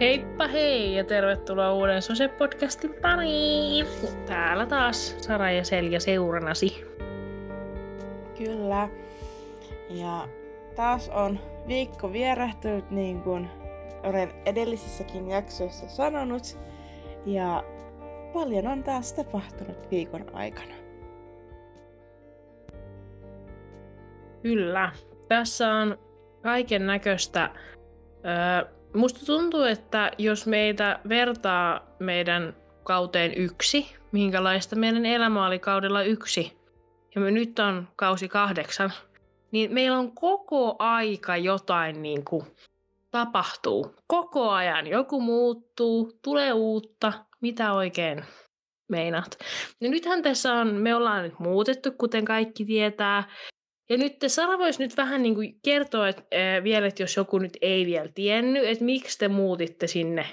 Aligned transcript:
Heippa 0.00 0.46
hei 0.48 0.94
ja 0.94 1.04
tervetuloa 1.04 1.72
uuden 1.72 2.02
Sose-podcastin 2.02 2.94
pariin. 3.02 3.86
Täällä 4.26 4.66
taas 4.66 5.16
Sara 5.18 5.50
ja 5.50 5.64
Selja 5.64 6.00
seuranasi. 6.00 6.84
Kyllä. 8.38 8.88
Ja 9.90 10.28
taas 10.76 11.08
on 11.08 11.38
viikko 11.68 12.12
vierähtynyt 12.12 12.90
niin 12.90 13.22
kuin 13.22 13.50
olen 14.02 14.30
edellisissäkin 14.46 15.28
jaksoissa 15.28 15.88
sanonut. 15.88 16.58
Ja 17.26 17.64
paljon 18.32 18.66
on 18.66 18.84
taas 18.84 19.12
tapahtunut 19.12 19.90
viikon 19.90 20.26
aikana. 20.32 20.74
Kyllä. 24.42 24.92
Tässä 25.28 25.72
on 25.72 25.98
kaiken 26.42 26.86
näköistä. 26.86 27.50
Öö, 28.24 28.77
musta 28.94 29.26
tuntuu, 29.26 29.62
että 29.62 30.10
jos 30.18 30.46
meitä 30.46 31.00
vertaa 31.08 31.80
meidän 31.98 32.56
kauteen 32.84 33.34
yksi, 33.36 33.96
minkälaista 34.12 34.76
meidän 34.76 35.06
elämä 35.06 35.46
oli 35.46 35.58
kaudella 35.58 36.02
yksi, 36.02 36.58
ja 37.14 37.20
me 37.20 37.30
nyt 37.30 37.58
on 37.58 37.88
kausi 37.96 38.28
kahdeksan, 38.28 38.92
niin 39.50 39.74
meillä 39.74 39.98
on 39.98 40.12
koko 40.12 40.76
aika 40.78 41.36
jotain 41.36 42.02
niin 42.02 42.24
kuin 42.24 42.44
tapahtuu. 43.10 43.94
Koko 44.06 44.50
ajan 44.50 44.86
joku 44.86 45.20
muuttuu, 45.20 46.12
tulee 46.24 46.52
uutta, 46.52 47.12
mitä 47.40 47.72
oikein 47.72 48.24
meinaat. 48.88 49.38
Ja 49.80 49.90
nythän 49.90 50.22
tässä 50.22 50.54
on, 50.54 50.74
me 50.74 50.94
ollaan 50.94 51.22
nyt 51.22 51.38
muutettu, 51.38 51.92
kuten 51.98 52.24
kaikki 52.24 52.64
tietää. 52.64 53.24
Ja 53.88 53.96
nyt 53.96 54.16
Sara 54.26 54.58
voisi 54.58 54.82
nyt 54.82 54.96
vähän 54.96 55.22
niin 55.22 55.34
kuin 55.34 55.60
kertoa 55.62 56.08
että, 56.08 56.22
äh, 56.22 56.64
vielä, 56.64 56.86
että 56.86 57.02
jos 57.02 57.16
joku 57.16 57.38
nyt 57.38 57.56
ei 57.62 57.86
vielä 57.86 58.08
tiennyt, 58.14 58.64
että 58.64 58.84
miksi 58.84 59.18
te 59.18 59.28
muutitte 59.28 59.86
sinne 59.86 60.26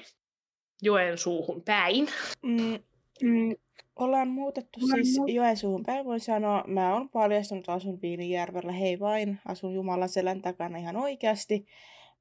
Joensuuhun 0.82 1.62
päin. 1.62 2.08
Mm, 2.42 2.80
mm, 3.24 3.56
ollaan 3.96 4.28
muutettu 4.28 4.80
siis 4.80 5.20
Joensuuhun 5.28 5.84
päin, 5.84 6.06
voin 6.06 6.20
sanoa. 6.20 6.64
Mä 6.68 6.94
oon 6.94 7.10
paljastunut, 7.10 7.70
asun 7.70 8.02
Viinijärvellä, 8.02 8.72
hei 8.72 9.00
vain, 9.00 9.40
asun 9.46 9.74
Jumalan 9.74 10.10
selän 10.10 10.42
takana 10.42 10.78
ihan 10.78 10.98
oikeasti. 10.98 11.66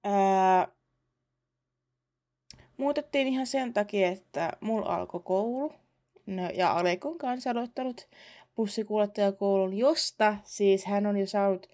Ää, 0.05 0.69
muutettiin 2.77 3.27
ihan 3.27 3.47
sen 3.47 3.73
takia, 3.73 4.09
että 4.09 4.53
mulla 4.61 4.97
alkoi 4.97 5.21
koulu. 5.25 5.73
No, 6.27 6.51
ja 6.55 6.73
Alekon 6.73 7.19
kanssa 7.19 7.51
aloittanut 7.51 8.09
bussikuljettajakoulun, 8.56 9.74
josta 9.74 10.36
siis 10.44 10.84
hän 10.84 11.06
on 11.06 11.16
jo 11.16 11.27
saanut 11.27 11.70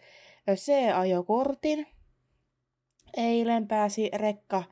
C-ajokortin. 0.54 1.86
Eilen 3.16 3.68
pääsi 3.68 4.10
rekka 4.14 4.62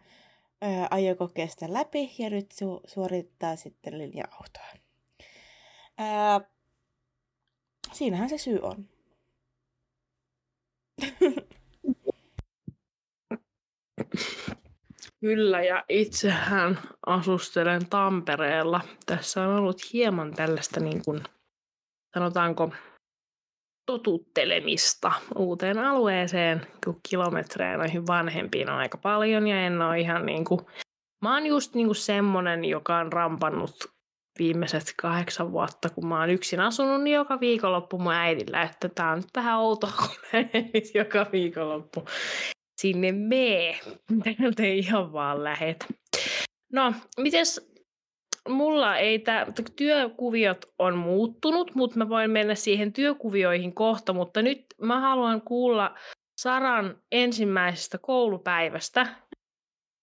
ajokokeesta 0.90 1.72
läpi 1.72 2.14
ja 2.18 2.30
nyt 2.30 2.52
su- 2.52 2.80
suorittaa 2.86 3.56
sitten 3.56 3.98
linja-autoa. 3.98 4.66
Ää, 5.98 6.40
siinähän 7.92 8.28
se 8.28 8.38
syy 8.38 8.58
on. 8.62 8.88
Kyllä, 15.20 15.62
ja 15.62 15.84
itsehän 15.88 16.78
asustelen 17.06 17.88
Tampereella. 17.88 18.80
Tässä 19.06 19.42
on 19.42 19.56
ollut 19.56 19.92
hieman 19.92 20.34
tällaista, 20.34 20.80
niin 20.80 21.02
kuin, 21.04 21.22
sanotaanko, 22.14 22.72
totuttelemista 23.86 25.12
uuteen 25.36 25.78
alueeseen, 25.78 26.66
kun 26.84 27.00
kilometrejä 27.08 27.76
noihin 27.76 28.06
vanhempiin 28.06 28.70
on 28.70 28.76
aika 28.76 28.98
paljon, 28.98 29.46
ja 29.46 29.66
en 29.66 29.82
ole 29.82 30.00
ihan 30.00 30.26
niin 30.26 30.44
kuin, 30.44 30.60
mä 31.24 31.34
oon 31.34 31.47
just 31.47 31.74
niin 31.74 31.86
kuin 31.86 31.97
semmonen, 31.97 32.64
joka 32.64 32.97
on 32.97 33.12
rampannut 33.12 33.76
viimeiset 34.38 34.94
kahdeksan 35.02 35.52
vuotta, 35.52 35.88
kun 35.88 36.06
mä 36.06 36.20
oon 36.20 36.30
yksin 36.30 36.60
asunut, 36.60 37.02
niin 37.02 37.14
joka 37.14 37.41
viikonloppu 37.41 37.98
mun 37.98 38.12
äidillä, 38.12 38.62
että 38.62 38.88
tää 38.88 39.12
on 39.12 39.22
vähän 39.36 39.58
outoa, 39.58 39.92
kun 39.98 40.08
joka 40.94 41.26
viikonloppu 41.32 42.04
sinne 42.80 43.12
mee. 43.12 43.80
Täältä 44.24 44.62
ei 44.62 44.78
ihan 44.78 45.12
vaan 45.12 45.44
lähet. 45.44 45.86
No, 46.72 46.94
mites 47.18 47.70
mulla 48.48 48.97
ei 48.97 49.19
tää, 49.19 49.47
työkuviot 49.76 50.64
on 50.78 50.97
muuttunut, 50.97 51.75
mutta 51.75 51.98
mä 51.98 52.09
voin 52.09 52.31
mennä 52.31 52.54
siihen 52.54 52.92
työkuvioihin 52.92 53.75
kohta, 53.75 54.12
mutta 54.12 54.42
nyt 54.42 54.64
mä 54.82 55.00
haluan 55.00 55.41
kuulla 55.41 55.94
Saran 56.38 56.97
ensimmäisestä 57.12 57.98
koulupäivästä, 57.98 59.06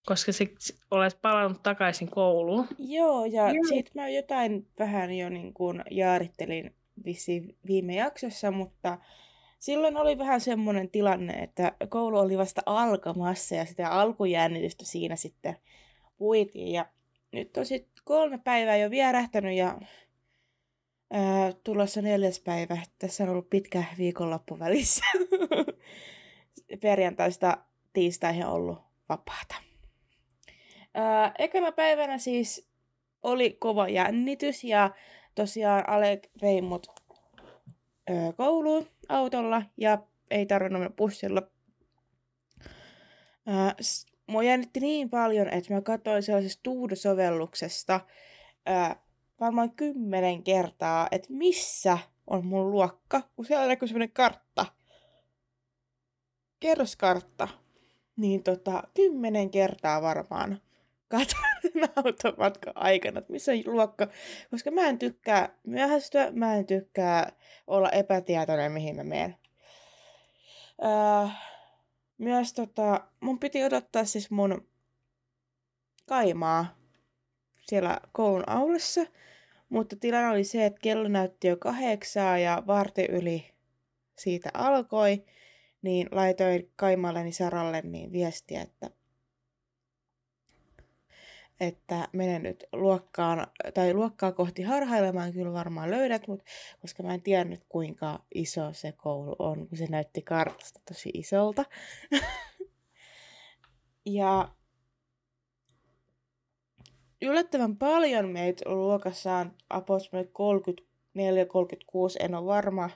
koska 0.06 0.32
sä 0.32 0.46
olet 0.92 1.20
palannut 1.22 1.64
takaisin 1.64 2.12
kouluun. 2.12 2.68
Joo, 2.78 3.26
ja 3.26 3.52
Joo. 3.52 3.64
siitä 3.68 3.92
mä 3.96 4.10
jotain 4.10 4.68
vähän 4.80 5.14
jo 5.14 5.30
niin 5.30 5.54
kuin 5.54 5.84
jaarittelin 5.92 6.76
viime 7.68 7.96
jaksossa, 7.96 8.52
mutta 8.52 8.98
silloin 9.60 9.98
oli 9.98 10.18
vähän 10.18 10.42
semmoinen 10.42 10.90
tilanne, 10.90 11.34
että 11.34 11.72
koulu 11.90 12.18
oli 12.18 12.38
vasta 12.38 12.62
alkamassa 12.66 13.56
ja 13.56 13.66
sitä 13.66 13.90
alkujännitystä 13.90 14.86
siinä 14.86 15.16
sitten 15.16 15.58
puitiin. 16.18 16.72
Ja 16.72 16.86
nyt 17.32 17.58
on 17.58 17.66
sitten 17.66 17.95
kolme 18.06 18.38
päivää 18.38 18.78
jo 18.78 18.90
vierähtänyt 18.90 19.58
ja 19.58 19.78
ää, 21.12 21.54
tulossa 21.64 22.02
neljäs 22.02 22.40
päivä. 22.40 22.78
Tässä 23.00 23.24
on 23.24 23.30
ollut 23.30 23.50
pitkä 23.50 23.84
viikonloppu 23.98 24.60
välissä. 24.60 25.06
Perjantaista 26.82 27.58
tiistaihin 27.94 28.46
ollut 28.46 28.80
vapaata. 29.10 29.56
Ekana 31.40 31.72
päivänä 31.72 32.18
siis 32.18 32.70
oli 33.24 33.58
kova 33.60 33.90
jännitys 33.90 34.64
ja 34.64 34.90
tosiaan 35.36 35.90
Alek 35.90 36.28
vei 36.42 36.62
mut 36.62 36.88
ö, 38.10 38.14
kouluun 38.38 38.88
autolla 39.10 39.62
ja 39.78 39.98
ei 40.32 40.46
tarvinnut 40.46 40.82
mennä 40.82 40.96
bussilla. 40.96 41.42
Ö, 43.48 43.84
mua 44.28 44.44
jännitti 44.44 44.80
niin 44.80 45.10
paljon, 45.10 45.50
että 45.50 45.74
mä 45.74 45.82
katsoin 45.82 46.24
sellaisesta 46.24 46.64
Tuudo-sovelluksesta 46.64 48.00
ö, 48.70 48.96
varmaan 49.40 49.72
kymmenen 49.72 50.44
kertaa, 50.44 51.08
että 51.12 51.28
missä 51.34 51.98
on 52.28 52.46
mun 52.46 52.72
luokka, 52.72 53.22
kun 53.36 53.46
siellä 53.46 53.68
näkyy 53.68 53.88
semmoinen 53.88 54.12
kartta. 54.12 54.66
Kerroskartta. 56.60 57.48
Niin 58.18 58.44
tota, 58.44 58.84
kymmenen 58.94 59.50
kertaa 59.50 60.02
varmaan 60.02 60.62
katsoin 61.08 61.90
automatkan 62.06 62.74
aikana, 62.76 63.20
että 63.20 63.32
missä 63.32 63.52
on 63.52 63.76
luokka, 63.76 64.08
koska 64.52 64.72
mä 64.72 64.88
en 64.88 65.00
tykkää 65.00 65.50
myöhästyä, 65.64 66.32
mä 66.32 66.56
en 66.56 66.66
tykkää 66.66 67.32
olla 67.68 67.90
epätietoinen, 67.90 68.72
mihin 68.72 68.96
mä 68.96 69.04
menen. 69.04 69.36
Öö, 70.84 71.30
myös 72.18 72.54
tota, 72.54 73.08
mun 73.20 73.40
piti 73.40 73.64
odottaa 73.64 74.06
siis 74.06 74.32
mun 74.32 74.68
kaimaa 76.06 76.78
siellä 77.68 78.00
koulun 78.12 78.50
aulassa, 78.50 79.06
mutta 79.70 79.96
tilanne 79.96 80.30
oli 80.30 80.44
se, 80.44 80.66
että 80.66 80.80
kello 80.82 81.08
näytti 81.08 81.48
jo 81.48 81.58
kahdeksaa 81.58 82.38
ja 82.38 82.64
varti 82.68 83.06
yli 83.06 83.52
siitä 84.18 84.50
alkoi, 84.54 85.24
niin 85.82 86.08
laitoin 86.12 86.72
kaimalleni 86.76 87.32
Saralle 87.32 87.82
niin 87.82 88.12
viestiä, 88.12 88.62
että 88.62 88.90
että 91.60 92.08
menen 92.14 92.44
nyt 92.44 92.64
luokkaan, 92.74 93.48
tai 93.74 93.94
luokkaa 93.94 94.32
kohti 94.32 94.64
harhailemaan 94.64 95.34
kyllä 95.34 95.54
varmaan 95.54 95.92
löydät, 95.92 96.28
mutta 96.28 96.46
koska 96.82 97.04
mä 97.04 97.14
en 97.14 97.22
tiennyt 97.22 97.64
kuinka 97.70 98.20
iso 98.34 98.74
se 98.74 98.92
koulu 98.92 99.36
on, 99.40 99.68
kun 99.68 99.78
se 99.78 99.86
näytti 99.90 100.22
kartasta 100.22 100.80
tosi 100.88 101.10
isolta. 101.14 101.66
ja 104.06 104.50
yllättävän 107.22 107.78
paljon 107.78 108.30
meitä 108.30 108.70
luokassa 108.70 109.36
on 109.36 109.52
apos 109.70 110.12
34-36, 110.12 110.18
en 112.20 112.36
ole 112.36 112.46
varma, 112.46 112.90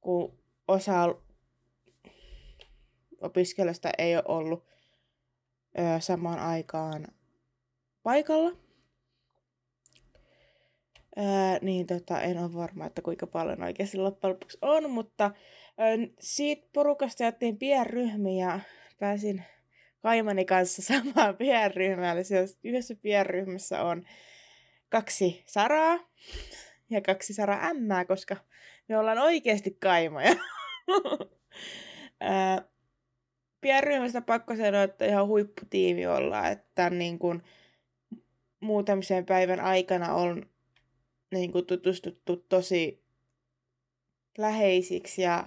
kun 0.00 0.38
osa 0.68 1.14
opiskelijoista 3.20 3.90
ei 3.98 4.16
ole 4.16 4.24
ollut 4.28 4.64
ö, 5.78 6.00
samaan 6.00 6.38
aikaan 6.38 7.06
paikalla. 8.02 8.56
Ää, 11.16 11.58
niin 11.62 11.86
tota, 11.86 12.20
en 12.20 12.38
ole 12.38 12.54
varma, 12.54 12.86
että 12.86 13.02
kuinka 13.02 13.26
paljon 13.26 13.62
oikeasti 13.62 13.98
loppujen 13.98 14.34
lopuksi 14.34 14.58
on, 14.62 14.90
mutta 14.90 15.30
ää, 15.78 15.88
siitä 16.20 16.68
porukasta 16.72 17.22
jättiin 17.22 17.58
pienryhmiä 17.58 18.46
ja 18.46 18.60
pääsin 18.98 19.44
Kaimani 20.02 20.44
kanssa 20.44 20.82
samaan 20.94 21.36
pienryhmään. 21.36 22.16
Eli 22.16 22.24
yhdessä 22.64 22.94
pienryhmässä 23.02 23.82
on 23.82 24.04
kaksi 24.88 25.42
Saraa 25.46 25.98
ja 26.90 27.00
kaksi 27.00 27.34
Sara 27.34 27.66
Ämmää, 27.66 28.04
koska 28.04 28.36
me 28.88 28.98
ollaan 28.98 29.18
oikeasti 29.18 29.76
kaimoja. 29.80 30.34
pienryhmästä 33.60 34.20
pakko 34.20 34.56
sanoa, 34.56 34.82
että 34.82 35.06
ihan 35.06 35.26
huipputiimi 35.26 36.06
ollaan, 36.06 36.52
että 36.52 36.90
niin 36.90 37.18
kuin 37.18 37.42
muutamisen 38.60 39.26
päivän 39.26 39.60
aikana 39.60 40.14
on 40.14 40.46
niin 41.30 41.52
kuin 41.52 41.66
tutustuttu 41.66 42.36
tosi 42.36 43.02
läheisiksi 44.38 45.22
ja 45.22 45.44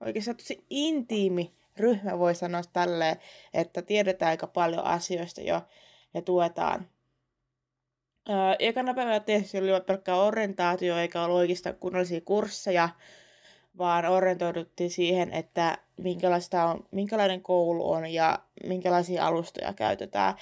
oikeastaan 0.00 0.36
tosi 0.36 0.64
intiimi 0.70 1.54
ryhmä 1.76 2.18
voi 2.18 2.34
sanoa 2.34 2.62
tälleen, 2.72 3.16
että 3.54 3.82
tiedetään 3.82 4.30
aika 4.30 4.46
paljon 4.46 4.84
asioista 4.84 5.40
jo 5.40 5.62
ja 6.14 6.22
tuetaan. 6.22 6.88
Öö, 8.28 8.56
ekana 8.58 8.94
päivänä 8.94 9.20
tietysti 9.20 9.58
oli 9.58 9.80
pelkkä 9.86 10.14
orientaatio 10.14 10.98
eikä 10.98 11.22
ollut 11.22 11.38
oikeastaan 11.38 11.76
kunnollisia 11.76 12.20
kursseja, 12.20 12.88
vaan 13.78 14.06
orientoiduttiin 14.06 14.90
siihen, 14.90 15.32
että 15.32 15.78
minkälaista 15.96 16.64
on, 16.64 16.84
minkälainen 16.90 17.42
koulu 17.42 17.90
on 17.90 18.12
ja 18.12 18.38
minkälaisia 18.66 19.26
alustoja 19.26 19.72
käytetään. 19.72 20.34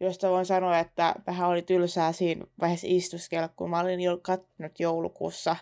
Josta 0.00 0.30
voin 0.30 0.46
sanoa, 0.46 0.78
että 0.78 1.14
vähän 1.26 1.48
oli 1.48 1.62
tylsää 1.62 2.12
siinä 2.12 2.46
vaiheessa 2.60 2.86
istuskella, 2.90 3.48
kun 3.48 3.70
mä 3.70 3.80
olin 3.80 4.00
jo 4.00 4.18
kattonut 4.22 4.80
joulukuussa 4.80 5.56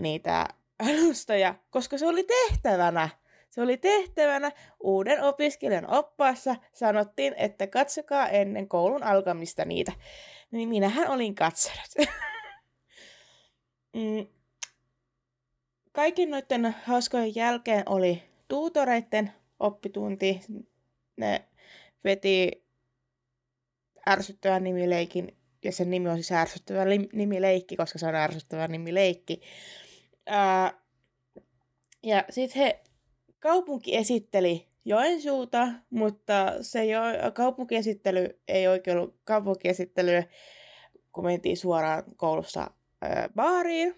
niitä 0.00 0.48
alustoja, 0.88 1.54
koska 1.70 1.98
se 1.98 2.06
oli 2.06 2.24
tehtävänä. 2.24 3.08
Se 3.50 3.62
oli 3.62 3.76
tehtävänä 3.76 4.52
uuden 4.80 5.22
opiskelijan 5.22 5.90
oppaassa. 5.90 6.56
Sanottiin, 6.72 7.34
että 7.36 7.66
katsokaa 7.66 8.28
ennen 8.28 8.68
koulun 8.68 9.02
alkamista 9.02 9.64
niitä. 9.64 9.92
Niin 10.50 10.68
minähän 10.68 11.10
olin 11.10 11.34
katsonut. 11.34 11.94
mm. 13.96 14.26
Kaikin 15.92 16.30
noiden 16.30 16.74
hauskojen 16.84 17.34
jälkeen 17.34 17.82
oli 17.86 18.27
tuutoreiden 18.48 19.32
oppitunti. 19.60 20.40
Ne 21.16 21.44
veti 22.04 22.64
ärsyttävän 24.08 24.64
nimileikin, 24.64 25.36
ja 25.64 25.72
sen 25.72 25.90
nimi 25.90 26.08
on 26.08 26.16
siis 26.16 26.32
ärsyttävä 26.32 26.84
nimileikki, 27.12 27.76
koska 27.76 27.98
se 27.98 28.06
on 28.06 28.14
ärsyttävä 28.14 28.68
nimileikki. 28.68 29.40
Ää, 30.26 30.80
ja 32.02 32.24
sitten 32.30 32.62
he, 32.62 32.80
kaupunki 33.40 33.96
esitteli 33.96 34.68
Joensuuta, 34.84 35.68
mutta 35.90 36.52
se 36.60 36.84
jo, 36.84 37.00
kaupunkiesittely 37.34 38.40
ei 38.48 38.68
oikein 38.68 38.96
ollut 38.96 39.20
kaupunkiesittelyä, 39.24 40.24
kun 41.12 41.24
mentiin 41.24 41.56
suoraan 41.56 42.02
koulussa 42.16 42.70
ää, 43.02 43.28
baariin. 43.34 43.94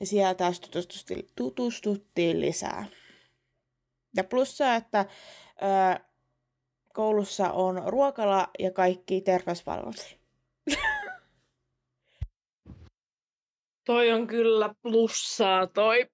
Ja 0.00 0.06
siellä 0.06 0.34
taas 0.34 0.60
tutustuttiin, 0.60 1.28
tutustuttiin 1.36 2.40
lisää. 2.40 2.86
Ja 4.16 4.24
plussaa, 4.24 4.74
että 4.74 5.06
ää, 5.60 6.08
koulussa 6.94 7.50
on 7.50 7.82
ruokala 7.86 8.48
ja 8.58 8.70
kaikki 8.70 9.20
terveyspalvelut. 9.20 10.16
toi 13.86 14.12
on 14.12 14.26
kyllä 14.26 14.74
plussaa 14.82 15.66
toi, 15.66 16.06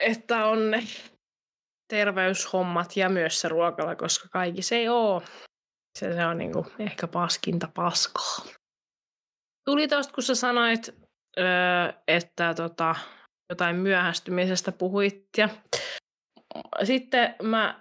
että 0.00 0.46
on 0.46 0.70
ne 0.70 0.82
terveyshommat 1.88 2.96
ja 2.96 3.08
myös 3.08 3.40
se 3.40 3.48
ruokala, 3.48 3.96
koska 3.96 4.28
kaikki 4.28 4.62
se 4.62 4.76
ei 4.76 4.88
oo. 4.88 5.22
Se, 5.98 6.14
se 6.14 6.26
on 6.26 6.38
niinku 6.38 6.66
ehkä 6.78 7.06
paskinta 7.06 7.68
paskaa. 7.74 8.46
Tuli 9.64 9.88
tosta, 9.88 10.12
kun 10.12 10.22
sä 10.22 10.34
sanoit, 10.34 10.94
öö, 11.38 11.44
että 12.08 12.54
tota, 12.54 12.94
jotain 13.50 13.76
myöhästymisestä 13.76 14.72
puhuit. 14.72 15.24
Ja 15.36 15.48
sitten 16.84 17.34
mä, 17.42 17.80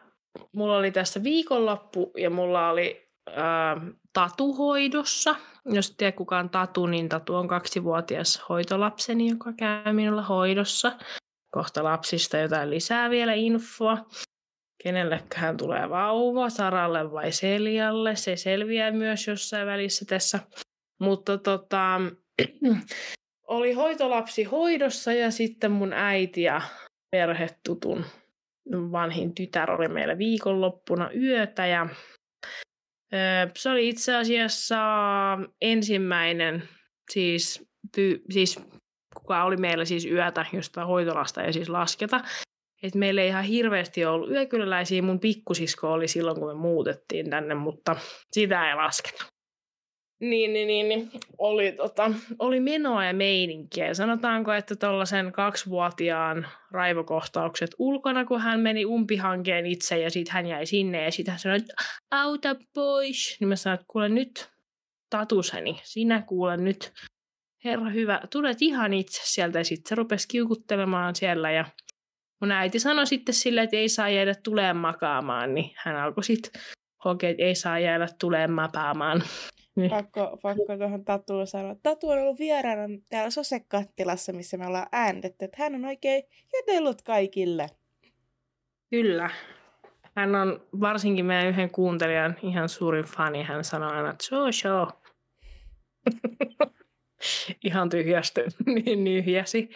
mulla 0.51 0.77
oli 0.77 0.91
tässä 0.91 1.23
viikonloppu 1.23 2.11
ja 2.17 2.29
mulla 2.29 2.69
oli 2.69 3.09
ää, 3.29 3.81
tatuhoidossa. 4.13 5.35
Jos 5.65 5.91
tiedät 5.91 6.15
kuka 6.15 6.37
on 6.37 6.49
Tatu, 6.49 6.85
niin 6.85 7.09
Tatu 7.09 7.35
on 7.35 7.47
kaksivuotias 7.47 8.43
hoitolapseni, 8.49 9.29
joka 9.29 9.53
käy 9.53 9.93
minulla 9.93 10.21
hoidossa. 10.21 10.91
Kohta 11.51 11.83
lapsista 11.83 12.37
jotain 12.37 12.69
lisää 12.69 13.09
vielä 13.09 13.33
infoa. 13.33 13.97
Kenelleköhän 14.83 15.57
tulee 15.57 15.89
vauva, 15.89 16.49
Saralle 16.49 17.11
vai 17.11 17.31
Seljalle. 17.31 18.15
Se 18.15 18.35
selviää 18.35 18.91
myös 18.91 19.27
jossain 19.27 19.67
välissä 19.67 20.05
tässä. 20.05 20.39
Mutta 20.99 21.37
tota, 21.37 22.01
oli 23.47 23.73
hoitolapsi 23.73 24.43
hoidossa 24.43 25.13
ja 25.13 25.31
sitten 25.31 25.71
mun 25.71 25.93
äiti 25.93 26.41
ja 26.41 26.61
perhetutun 27.11 28.05
vanhin 28.71 29.35
tytär 29.35 29.71
oli 29.71 29.87
meillä 29.87 30.17
viikonloppuna 30.17 31.09
yötä 31.11 31.65
ja 31.65 31.87
se 33.57 33.69
oli 33.69 33.89
itse 33.89 34.15
asiassa 34.15 34.77
ensimmäinen, 35.61 36.63
siis, 37.11 37.67
ty, 37.95 38.21
siis 38.29 38.59
kuka 39.15 39.43
oli 39.43 39.57
meillä 39.57 39.85
siis 39.85 40.05
yötä, 40.05 40.45
josta 40.53 40.85
hoitolasta 40.85 41.43
ei 41.43 41.53
siis 41.53 41.69
lasketa. 41.69 42.21
Et 42.83 42.95
meillä 42.95 43.21
ei 43.21 43.27
ihan 43.27 43.43
hirveästi 43.43 44.05
ollut 44.05 44.31
yökyläläisiä. 44.31 45.01
Mun 45.01 45.19
pikkusisko 45.19 45.91
oli 45.91 46.07
silloin, 46.07 46.39
kun 46.39 46.47
me 46.47 46.53
muutettiin 46.53 47.29
tänne, 47.29 47.55
mutta 47.55 47.95
sitä 48.31 48.69
ei 48.69 48.75
lasketa 48.75 49.25
niin, 50.19 50.53
niin, 50.53 50.67
niin, 50.67 50.89
niin 50.89 51.09
oli, 51.37 51.71
tota, 51.71 52.11
oli 52.39 52.59
menoa 52.59 53.05
ja 53.05 53.13
meininkiä. 53.13 53.93
Sanotaanko, 53.93 54.53
että 54.53 54.75
tuollaisen 54.75 55.31
kaksivuotiaan 55.31 56.47
raivokohtaukset 56.71 57.69
ulkona, 57.79 58.25
kun 58.25 58.41
hän 58.41 58.59
meni 58.59 58.85
umpihankeen 58.85 59.65
itse 59.65 59.99
ja 59.99 60.09
sitten 60.09 60.33
hän 60.33 60.45
jäi 60.45 60.65
sinne 60.65 61.03
ja 61.03 61.11
sitten 61.11 61.31
hän 61.31 61.39
sanoi, 61.39 61.59
auta 62.11 62.55
pois. 62.73 63.37
Niin 63.39 63.47
mä 63.47 63.55
sanoin, 63.55 63.75
että 63.79 63.85
kuule 63.87 64.09
nyt 64.09 64.49
tatuseni, 65.09 65.79
sinä 65.83 66.21
kuule 66.21 66.57
nyt, 66.57 66.93
herra 67.65 67.89
hyvä, 67.89 68.21
tulet 68.31 68.61
ihan 68.61 68.93
itse 68.93 69.21
sieltä 69.23 69.57
ja 69.59 69.63
sitten 69.63 69.89
se 69.89 69.95
rupesi 69.95 70.27
kiukuttelemaan 70.27 71.15
siellä 71.15 71.51
ja 71.51 71.65
mun 72.41 72.51
äiti 72.51 72.79
sanoi 72.79 73.07
sitten 73.07 73.35
sille, 73.35 73.61
että 73.61 73.77
ei 73.77 73.89
saa 73.89 74.09
jäädä 74.09 74.35
tuleen 74.43 74.77
makaamaan, 74.77 75.53
niin 75.53 75.71
hän 75.77 75.95
alkoi 75.95 76.23
sitten 76.23 76.61
hokea, 77.05 77.29
että 77.29 77.43
ei 77.43 77.55
saa 77.55 77.79
jäädä 77.79 78.07
tuleen 78.19 78.51
mapaamaan. 78.51 79.23
Niin. 79.75 79.89
Pakko, 79.89 80.37
pakko 80.41 80.77
tuohon 80.77 81.05
Tatuun 81.05 81.47
sanoa. 81.47 81.75
Tatu 81.83 82.09
on 82.09 82.17
ollut 82.19 82.39
vieraana 82.39 82.81
täällä 83.09 83.29
Sosekattilassa, 83.29 84.33
missä 84.33 84.57
me 84.57 84.67
ollaan 84.67 84.87
äänetetty, 84.91 85.45
että 85.45 85.57
hän 85.59 85.75
on 85.75 85.85
oikein 85.85 86.23
jutellut 86.53 87.01
kaikille. 87.01 87.67
Kyllä. 88.89 89.29
Hän 90.15 90.35
on 90.35 90.61
varsinkin 90.81 91.25
meidän 91.25 91.47
yhden 91.47 91.71
kuuntelijan 91.71 92.35
ihan 92.43 92.69
suurin 92.69 93.05
fani. 93.05 93.43
Hän 93.43 93.63
sanoi 93.63 93.91
aina, 93.91 94.09
että 94.09 94.23
show 94.23 94.51
show. 94.51 94.87
ihan 97.65 97.89
tyhjästi, 97.89 98.41
niin 98.75 99.03
nyhjäsi. 99.03 99.69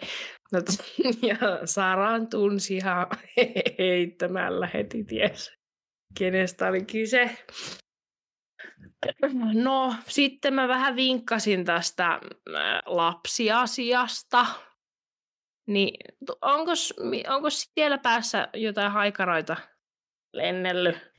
Ja 1.22 1.36
Saraan 1.64 2.26
tunsi 2.26 2.76
ihan 2.76 3.06
heittämällä 3.78 4.70
heti 4.74 5.04
ties, 5.04 5.52
kenestä 6.18 6.68
oli 6.68 6.84
kyse. 6.84 7.30
No, 9.54 9.94
sitten 10.08 10.54
mä 10.54 10.68
vähän 10.68 10.96
vinkkasin 10.96 11.64
tästä 11.64 12.06
äh, 12.06 12.20
lapsiasiasta. 12.86 14.46
Niin, 15.66 16.14
onko, 16.42 16.72
onko 17.28 17.48
siellä 17.50 17.98
päässä 17.98 18.48
jotain 18.54 18.92
haikaroita 18.92 19.56
lennellyt? 20.32 21.10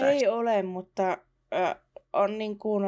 no 0.00 0.06
ei 0.06 0.28
ole, 0.28 0.62
mutta 0.62 1.18
äh, 1.54 1.76
on 2.12 2.38
niin 2.38 2.58
kuin 2.58 2.84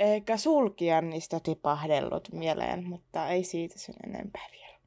ehkä 0.00 0.36
sulkijannista 0.36 1.40
tipahdellut 1.40 2.28
mieleen, 2.32 2.84
mutta 2.84 3.28
ei 3.28 3.44
siitä 3.44 3.78
sen 3.78 3.94
enempää 4.06 4.46
vielä. 4.52 4.78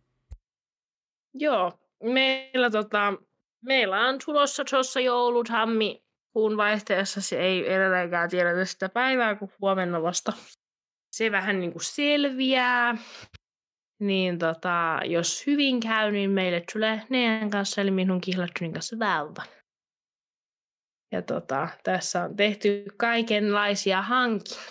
Joo, 1.33 1.71
meillä, 2.03 2.69
tota, 2.69 3.13
meillä 3.61 4.07
on 4.07 4.17
tulossa 4.25 4.65
tuossa 4.65 4.99
joulut, 4.99 5.49
hammi, 5.49 6.03
kuun 6.37 6.57
vaihteessa 6.57 7.21
se 7.21 7.39
ei 7.39 7.73
edelleenkään 7.73 8.29
tiedetä 8.29 8.65
sitä 8.65 8.89
päivää, 8.89 9.35
kun 9.35 9.49
huomenna 9.61 10.01
vasta 10.01 10.33
se 11.11 11.31
vähän 11.31 11.59
niin 11.59 11.71
kuin 11.71 11.83
selviää. 11.83 12.97
Niin 14.01 14.39
tota, 14.39 14.99
jos 15.05 15.47
hyvin 15.47 15.79
käy, 15.79 16.11
niin 16.11 16.31
meille 16.31 16.63
tulee 16.73 17.01
Nean 17.09 17.49
kanssa, 17.49 17.81
eli 17.81 17.91
minun 17.91 18.21
kihlattunin 18.21 18.73
kanssa 18.73 18.99
vauva. 18.99 19.43
Ja 21.11 21.21
tota, 21.21 21.67
tässä 21.83 22.23
on 22.23 22.35
tehty 22.35 22.85
kaikenlaisia 22.97 24.01
hankintoja. 24.01 24.61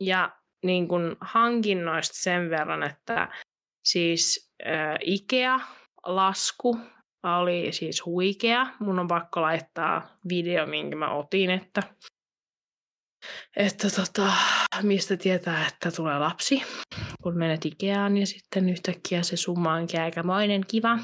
Ja 0.00 0.36
niin 0.64 0.88
kuin 0.88 1.16
hankinnoista 1.20 2.14
sen 2.16 2.50
verran, 2.50 2.82
että 2.82 3.28
siis 3.84 4.50
äh, 4.66 4.98
IKEA-lasku 5.00 6.78
oli 7.22 7.72
siis 7.72 8.04
huikea. 8.04 8.66
Mun 8.80 8.98
on 8.98 9.08
pakko 9.08 9.42
laittaa 9.42 10.18
video, 10.28 10.66
minkä 10.66 10.96
mä 10.96 11.14
otin, 11.14 11.50
että, 11.50 11.82
että 13.56 13.88
tota, 13.90 14.32
mistä 14.82 15.16
tietää, 15.16 15.66
että 15.66 15.90
tulee 15.90 16.18
lapsi, 16.18 16.62
kun 17.22 17.38
menet 17.38 17.66
Ikeaan 17.66 18.16
ja 18.16 18.26
sitten 18.26 18.68
yhtäkkiä 18.68 19.22
se 19.22 19.36
summa 19.36 19.74
onkin 19.74 20.00
aikamoinen 20.00 20.64
kiva, 20.68 20.98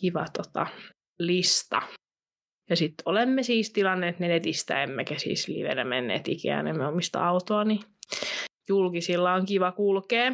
kiva 0.00 0.26
tota, 0.36 0.66
lista. 1.18 1.82
Ja 2.70 2.76
sitten 2.76 3.02
olemme 3.06 3.42
siis 3.42 3.72
tilanneet 3.72 4.18
ne 4.18 4.28
netistä, 4.28 4.82
emmekä 4.82 5.18
siis 5.18 5.48
livenä 5.48 5.84
menneet 5.84 6.28
ikään, 6.28 6.66
emme 6.66 6.86
omista 6.86 7.26
autoa, 7.26 7.64
niin 7.64 7.80
julkisilla 8.68 9.32
on 9.32 9.46
kiva 9.46 9.72
kulkea. 9.72 10.32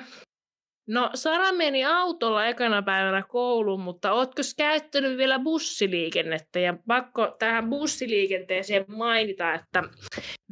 No 0.89 1.11
Sara 1.15 1.53
meni 1.53 1.85
autolla 1.85 2.47
ekana 2.47 2.83
päivänä 2.83 3.23
kouluun, 3.23 3.81
mutta 3.81 4.13
ootko 4.13 4.43
käyttänyt 4.57 5.17
vielä 5.19 5.39
bussiliikennettä? 5.39 6.61
Ja 6.61 6.75
pakko 6.87 7.37
tähän 7.39 7.71
bussiliikenteeseen 7.71 8.85
mainita, 8.89 9.55
että 9.55 9.83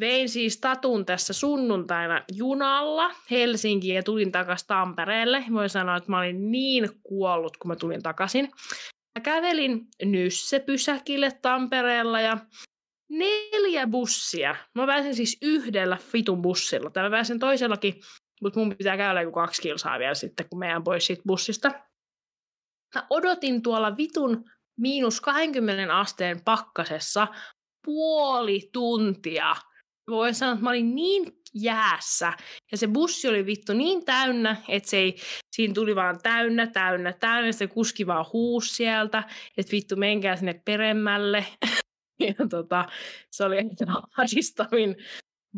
vein 0.00 0.28
siis 0.28 0.61
Tatun 0.61 1.07
tässä 1.07 1.33
sunnuntaina 1.33 2.23
junalla 2.33 3.11
Helsinkiin 3.31 3.95
ja 3.95 4.02
tulin 4.02 4.33
takaisin 4.33 4.66
Tampereelle. 4.66 5.45
Voin 5.52 5.69
sanoa, 5.69 5.97
että 5.97 6.11
mä 6.11 6.19
olin 6.19 6.50
niin 6.50 6.90
kuollut, 7.02 7.57
kun 7.57 7.69
mä 7.69 7.76
tulin 7.76 8.02
takaisin. 8.02 8.50
Mä 9.19 9.21
kävelin 9.23 9.87
Nysse-pysäkille 10.05 11.31
Tampereella 11.43 12.21
ja 12.21 12.38
neljä 13.11 13.87
bussia. 13.87 14.57
Mä 14.75 14.87
pääsin 14.87 15.14
siis 15.14 15.38
yhdellä 15.43 15.97
fitun 15.97 16.43
bussilla. 16.43 16.90
Tai 16.90 17.02
mä 17.02 17.11
pääsin 17.11 17.38
toisellakin 17.38 17.95
mutta 18.43 18.61
mun 18.61 18.76
pitää 18.76 18.97
käydä 18.97 19.23
joku 19.23 19.33
kaksi 19.33 19.62
kilsaa 19.62 19.99
vielä 19.99 20.14
sitten, 20.14 20.49
kun 20.49 20.59
meidän 20.59 20.85
pois 20.85 21.07
siitä 21.07 21.23
bussista. 21.26 21.69
Mä 22.95 23.07
odotin 23.11 23.62
tuolla 23.62 23.97
vitun 23.97 24.50
miinus 24.81 25.21
20 25.21 25.99
asteen 25.99 26.45
pakkasessa 26.45 27.26
puoli 27.85 28.71
tuntia. 28.73 29.57
Voin 30.11 30.35
sanoa, 30.35 30.52
että 30.52 30.64
mä 30.64 30.71
olin 30.71 30.95
niin 30.95 31.33
jäässä. 31.55 32.33
Ja 32.73 32.78
se 32.78 32.87
bussi 32.87 33.28
oli 33.28 33.47
vittu 33.47 33.73
niin 33.73 34.05
täynnä, 34.05 34.57
että 34.69 34.90
se 34.90 34.97
ei, 34.97 35.16
siinä 35.57 35.75
tuli 35.75 35.97
vaan 35.97 36.23
täynnä, 36.23 36.66
täynnä, 36.66 37.12
täynnä. 37.12 37.52
Se 37.52 37.66
kuski 37.66 38.07
vaan 38.07 38.26
huus 38.33 38.76
sieltä, 38.76 39.23
että 39.57 39.73
vittu 39.73 39.97
menkää 39.97 40.37
sinne 40.37 40.62
peremmälle. 40.64 41.47
ja 42.26 42.35
tota, 42.50 42.85
se 43.31 43.45
oli 43.45 43.57
ahdistavin 44.19 44.97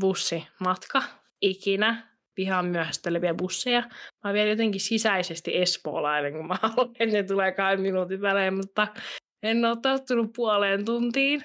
bussimatka 0.01 1.03
ikinä 1.41 2.08
pihaan 2.39 2.67
myöhästeleviä 2.67 3.35
busseja. 3.35 3.83
Mä 4.25 4.33
vielä 4.33 4.51
jotenkin 4.51 4.81
sisäisesti 4.81 5.57
espoolainen, 5.57 6.33
kun 6.33 6.47
mä 6.47 6.59
haluan, 6.63 6.91
että 7.01 7.17
ne 7.17 7.23
tulee 7.23 7.53
kahden 7.53 7.81
minuutin 7.81 8.21
välein, 8.21 8.55
mutta 8.55 8.87
en 9.43 9.65
ole 9.65 9.77
tottunut 9.83 10.33
puoleen 10.37 10.85
tuntiin. 10.85 11.45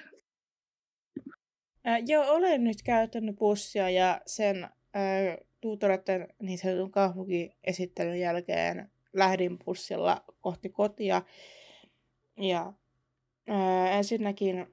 Äh, 1.88 2.02
joo, 2.08 2.26
olen 2.28 2.64
nyt 2.64 2.78
käyttänyt 2.84 3.36
bussia 3.36 3.90
ja 3.90 4.22
sen 4.26 4.64
äh, 4.64 5.38
tuutoreiden 5.62 6.28
niin 6.42 6.58
sanotun 6.58 6.92
kaupunkiesittelyn 6.92 8.20
jälkeen 8.20 8.92
lähdin 9.14 9.60
bussilla 9.66 10.24
kohti 10.42 10.70
kotia. 10.70 11.22
Ja 12.38 12.74
äh, 13.50 13.98
ensinnäkin 13.98 14.68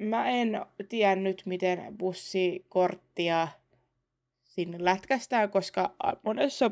mä 0.00 0.28
en 0.28 0.60
tiennyt, 0.88 1.42
miten 1.46 1.98
bussikorttia 1.98 3.48
sinne 4.58 4.78
lätkästään, 4.80 5.50
koska 5.50 5.94
monessa 6.22 6.70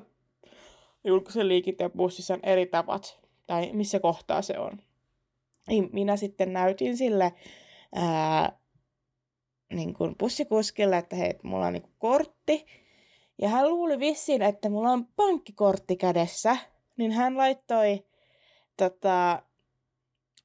julkisen 1.05 1.49
liikenteen 1.49 1.91
bussissa 1.91 2.35
on 2.35 2.41
eri 2.43 2.67
tavat, 2.67 3.21
tai 3.47 3.71
missä 3.73 4.01
kohtaa 4.01 4.43
se 4.43 4.59
on. 4.59 4.79
Niin 5.69 5.91
minä 5.93 6.17
sitten 6.17 6.53
näytin 6.53 6.97
sille 6.97 7.33
ää, 7.95 8.59
niin 9.73 9.95
kuin 9.95 10.15
bussikuskille, 10.19 10.99
että 10.99 11.17
hei, 11.17 11.35
mulla 11.43 11.67
on 11.67 11.73
niin 11.73 11.93
kortti. 11.99 12.67
Ja 13.43 13.49
hän 13.49 13.69
luuli 13.69 13.99
vissiin, 13.99 14.43
että 14.43 14.69
mulla 14.69 14.91
on 14.91 15.07
pankkikortti 15.07 15.97
kädessä, 15.97 16.57
niin 16.97 17.13
hän 17.13 17.37
laittoi 17.37 18.05
tota, 18.77 19.43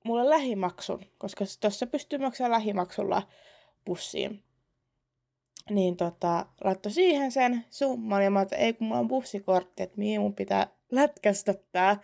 mulle 0.06 0.30
lähimaksun, 0.30 1.06
koska 1.18 1.46
tuossa 1.60 1.88
pystyy 1.88 2.20
maksamaan 2.20 2.52
lähimaksulla 2.52 3.22
bussiin 3.86 4.44
niin 5.70 5.98
tota, 5.98 6.46
laittoi 6.64 6.92
siihen 6.92 7.32
sen 7.32 7.66
summan 7.70 8.24
ja 8.24 8.32
mä 8.32 8.42
että 8.42 8.56
ei 8.56 8.74
kun 8.74 8.88
mulla 8.88 9.00
on 9.00 9.08
bussikortti, 9.08 9.84
että 9.84 9.98
mihin 9.98 10.22
mun 10.22 10.36
pitää 10.36 10.68
lätkästä 10.92 11.54
tää. 11.72 11.98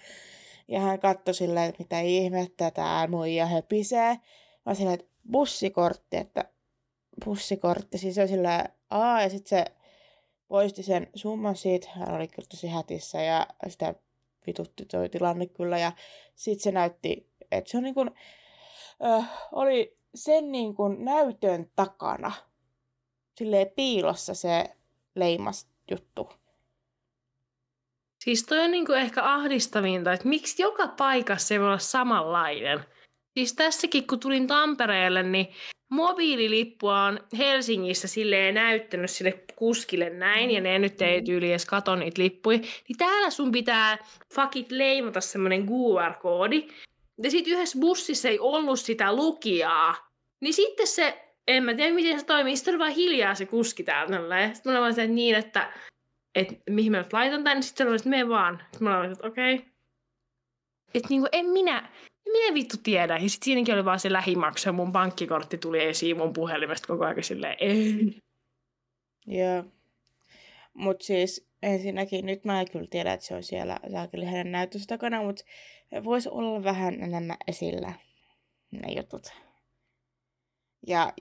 Ja 0.68 0.80
hän 0.80 1.00
katsoi 1.00 1.34
silleen, 1.34 1.70
että 1.70 1.84
mitä 1.84 2.00
ihmettä 2.00 2.72
tää 2.72 3.08
muija 3.08 3.46
höpisee. 3.46 4.20
Mä 4.66 4.74
silleen, 4.74 5.00
että 5.00 5.12
bussikortti, 5.32 6.18
että 6.18 6.46
bussikortti. 7.26 7.98
Siis 7.98 8.16
se 8.16 8.22
oli 8.22 8.28
silleen, 8.28 8.70
aa, 8.90 9.22
ja 9.22 9.30
sitten 9.30 9.50
se 9.50 9.66
poisti 10.48 10.84
sen 10.84 11.08
summan 11.16 11.56
siitä. 11.56 11.88
Hän 11.90 12.16
oli 12.16 12.28
kyllä 12.28 12.48
tosi 12.50 12.68
hätissä 12.68 13.22
ja 13.22 13.48
sitä 13.68 13.96
vitutti 14.48 14.86
toi 14.86 15.10
tilanne 15.10 15.46
kyllä. 15.46 15.78
Ja 15.78 15.92
sitten 16.36 16.64
se 16.64 16.72
näytti, 16.72 17.30
että 17.52 17.72
se 17.72 17.78
on 17.78 17.84
niin 17.84 17.96
kuin, 17.96 18.12
äh, 19.06 19.30
oli 19.52 19.98
sen 20.16 20.52
niin 20.52 20.76
kuin 20.76 21.06
näytön 21.06 21.72
takana 21.76 22.32
silleen 23.38 23.68
piilossa 23.76 24.34
se 24.34 24.66
leimas 25.16 25.68
juttu. 25.92 26.30
Siis 28.24 28.44
toi 28.44 28.60
on 28.60 28.72
niinku 28.72 28.92
ehkä 28.92 29.34
ahdistavinta, 29.34 30.14
että 30.14 30.28
miksi 30.28 30.62
joka 30.62 30.88
paikassa 30.88 31.48
se 31.48 31.60
voi 31.60 31.68
olla 31.68 31.80
samanlainen. 31.80 32.80
Siis 33.38 33.54
tässäkin, 33.54 34.08
kun 34.08 34.20
tulin 34.20 34.48
Tampereelle, 34.48 35.24
niin 35.24 35.48
mobiililippua 35.90 37.04
on 37.04 37.20
Helsingissä 37.38 38.08
silleen 38.08 38.56
näyttänyt 38.56 39.12
sille 39.12 39.46
kuskille 39.56 40.10
näin, 40.10 40.52
ja 40.52 40.62
ne 40.62 40.80
nyt 40.80 41.02
ei 41.02 41.22
tyyli 41.22 41.50
edes 41.50 41.66
kato 41.66 41.96
niitä 41.96 42.22
lippuja. 42.22 42.58
Niin 42.58 42.98
täällä 42.98 43.30
sun 43.30 43.52
pitää 43.52 43.98
fakit 44.36 44.72
leimata 44.72 45.22
semmonen 45.22 45.66
QR-koodi. 45.66 46.68
Ja 47.24 47.32
sit 47.32 47.48
yhdessä 47.48 47.80
bussissa 47.80 48.30
ei 48.30 48.40
ollut 48.40 48.80
sitä 48.80 49.16
lukijaa. 49.16 49.96
Niin 50.42 50.54
sitten 50.54 50.88
se 50.88 51.27
en 51.48 51.64
mä 51.64 51.74
tiedä, 51.74 51.94
miten 51.94 52.20
se 52.20 52.26
toimii. 52.26 52.58
Sitten 52.58 52.72
oli 52.72 52.80
vaan 52.80 52.92
hiljaa 52.92 53.36
se 53.36 53.46
kuski 53.46 53.84
täällä. 53.84 54.54
Sitten 54.54 54.74
mä 54.74 54.80
olin 54.80 54.96
vaan 54.96 55.16
niin, 55.16 55.36
että, 55.36 55.74
että 56.36 56.56
mihin 56.70 56.92
mä 56.92 56.98
nyt 56.98 57.14
laitan 57.14 57.44
tänne. 57.44 57.62
Sitten 57.62 57.86
se 57.86 57.90
oli, 57.90 57.96
että 57.96 58.10
mene 58.10 58.30
vaan. 58.30 58.60
Sitten 58.72 58.84
mä 58.84 59.00
olin, 59.00 59.12
että 59.12 59.28
okei. 59.28 59.56
Okay. 59.56 59.68
Että 60.94 61.10
niinku, 61.10 61.28
en 61.32 61.46
minä, 61.46 61.90
minä 62.32 62.54
vittu 62.54 62.78
tiedä. 62.84 63.18
Ja 63.18 63.30
sitten 63.30 63.46
siinäkin 63.46 63.74
oli 63.74 63.86
vaan 63.86 64.00
se 64.00 64.14
lähimaksu 64.14 64.70
ja 64.70 64.74
mun 64.74 64.92
pankkikortti 64.92 65.58
tuli 65.58 65.84
esiin 65.84 66.18
mun 66.18 66.34
puhelimesta 66.34 66.88
koko 66.88 67.06
ajan 67.06 67.24
silleen, 67.24 67.56
ei. 67.60 68.18
Joo. 69.28 69.64
Mutta 70.74 71.06
siis 71.06 71.48
ensinnäkin 71.64 72.26
nyt 72.26 72.46
mä 72.46 72.62
en 72.62 72.72
kyllä 72.72 72.88
tiedä, 72.90 73.14
että 73.14 73.26
se 73.26 73.36
on 73.36 73.44
siellä 73.44 73.80
saakeli 73.92 74.26
hänen 74.26 74.52
näytössä 74.52 74.88
takana, 74.88 75.24
mutta 75.24 75.44
voisi 76.04 76.30
olla 76.30 76.64
vähän 76.64 76.94
enemmän 76.94 77.38
esillä 77.48 77.94
ne 78.72 78.94
jutut. 78.94 79.34
Ja 80.88 81.14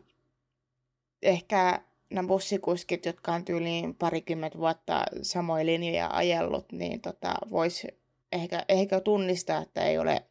ehkä 1.26 1.80
nämä 2.10 2.28
bussikuskit, 2.28 3.06
jotka 3.06 3.32
on 3.32 3.44
tyyliin 3.44 3.94
parikymmentä 3.94 4.58
vuotta 4.58 5.04
samoja 5.22 5.66
linjoja 5.66 6.10
ajellut, 6.12 6.72
niin 6.72 7.00
tota, 7.00 7.34
voisi 7.50 7.88
ehkä, 8.32 8.64
ehkä 8.68 9.00
tunnistaa, 9.00 9.62
että 9.62 9.84
ei 9.84 9.98
ole 9.98 10.22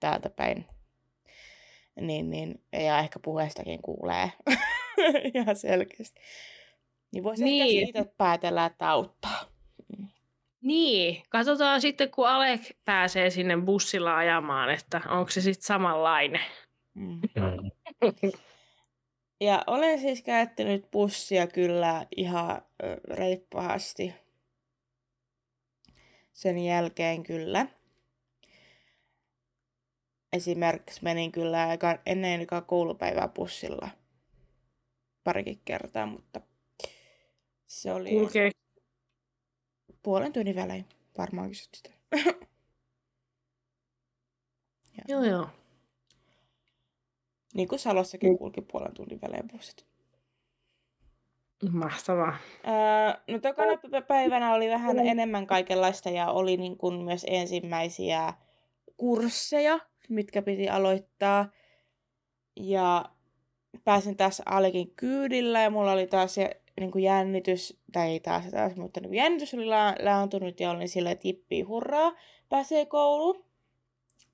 täältä 0.00 0.30
päin. 0.30 0.64
Niin, 2.00 2.30
niin, 2.30 2.60
ja 2.72 2.98
ehkä 2.98 3.18
puheestakin 3.18 3.82
kuulee 3.82 4.32
ihan 5.34 5.56
selkeästi. 5.56 6.20
Niin 7.12 7.24
voisi 7.24 7.44
niin. 7.44 7.62
ehkä 7.62 7.86
siitä 7.98 8.12
päätellä, 8.18 8.66
että 8.66 8.90
auttaa. 8.90 9.44
Mm. 9.98 10.08
Niin, 10.60 11.22
katsotaan 11.28 11.80
sitten, 11.80 12.10
kun 12.10 12.28
Alek 12.28 12.60
pääsee 12.84 13.30
sinne 13.30 13.56
bussilla 13.56 14.16
ajamaan, 14.16 14.70
että 14.70 15.00
onko 15.08 15.30
se 15.30 15.40
sitten 15.40 15.66
samanlainen. 15.66 16.40
Mm. 16.94 17.20
Ja 19.40 19.64
olen 19.66 20.00
siis 20.00 20.22
käyttänyt 20.22 20.90
bussia 20.90 21.46
kyllä 21.46 22.06
ihan 22.16 22.62
reippaasti 23.04 24.14
sen 26.32 26.58
jälkeen 26.58 27.22
kyllä. 27.22 27.66
Esimerkiksi 30.32 31.04
menin 31.04 31.32
kyllä 31.32 31.68
ennen 32.06 32.46
koulupäivää 32.66 33.28
bussilla 33.28 33.88
parikin 35.24 35.60
kertaa, 35.64 36.06
mutta 36.06 36.40
se 37.66 37.92
oli 37.92 38.22
okay. 38.22 38.50
puolen 40.02 40.32
tunnin 40.32 40.56
välein 40.56 40.86
varmaan 41.18 41.48
kysyt 41.48 41.74
sitä. 41.74 41.90
joo, 45.08 45.24
joo. 45.24 45.59
Niin 47.54 47.68
kuin 47.68 47.78
Salossakin 47.78 48.38
kulki 48.38 48.60
puolen 48.60 48.94
tunnin 48.94 49.20
välein 49.20 49.48
bussit. 49.48 49.86
Mahtavaa. 51.72 52.36
Öö, 52.66 53.20
no 53.28 53.38
tokana 53.38 53.72
päivänä 54.08 54.54
oli 54.54 54.68
vähän 54.68 54.98
enemmän 54.98 55.46
kaikenlaista 55.46 56.10
ja 56.10 56.30
oli 56.30 56.56
niin 56.56 56.76
kuin 56.76 57.04
myös 57.04 57.26
ensimmäisiä 57.28 58.34
kursseja, 58.96 59.78
mitkä 60.08 60.42
piti 60.42 60.68
aloittaa. 60.68 61.50
Ja 62.56 63.04
pääsin 63.84 64.16
taas 64.16 64.42
Alekin 64.46 64.92
kyydillä 64.96 65.62
ja 65.62 65.70
mulla 65.70 65.92
oli 65.92 66.06
taas 66.06 66.34
se 66.34 66.60
niin 66.80 66.90
kuin 66.90 67.04
jännitys, 67.04 67.80
tai 67.92 68.08
ei 68.08 68.20
taas 68.20 68.44
taas, 68.50 68.76
mutta 68.76 69.00
niin 69.00 69.14
jännitys 69.14 69.54
oli 69.54 69.66
la- 69.66 69.94
laantunut 70.02 70.60
ja 70.60 70.70
olin 70.70 70.88
silleen, 70.88 71.12
että 71.12 71.28
jippii 71.28 71.62
hurraa, 71.62 72.12
pääsee 72.48 72.86
kouluun. 72.86 73.44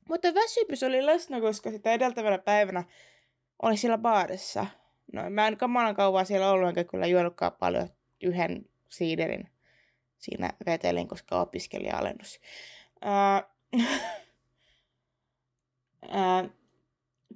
Mutta 0.09 0.35
väsymys 0.35 0.83
oli 0.83 1.07
läsnä, 1.07 1.41
koska 1.41 1.71
sitä 1.71 1.93
edeltävänä 1.93 2.39
päivänä 2.39 2.85
oli 3.63 3.77
siellä 3.77 3.99
baarissa. 3.99 4.67
No 5.13 5.31
mä 5.31 5.47
en 5.47 5.57
kamalan 5.57 5.97
kauan 5.97 6.27
siellä 6.27 6.51
ollut, 6.51 6.69
enkä 6.69 6.85
kyllä 6.85 7.07
juonutkaan 7.07 7.53
paljon 7.53 7.89
yhden 8.23 8.67
siiderin 8.89 9.49
siinä 10.19 10.51
vetelin, 10.67 11.09
koska 11.09 11.41
opiskelija-alennus. 11.41 12.41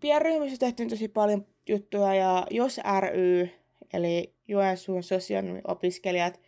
Pienryhmissä 0.00 0.58
tehtiin 0.58 0.88
tosi 0.88 1.08
paljon 1.08 1.46
juttuja 1.68 2.14
ja 2.14 2.46
Jos 2.50 2.80
ry, 3.00 3.50
eli 3.92 4.34
Joensuun 4.48 5.02
sosionomiopiskelijat, 5.02 6.40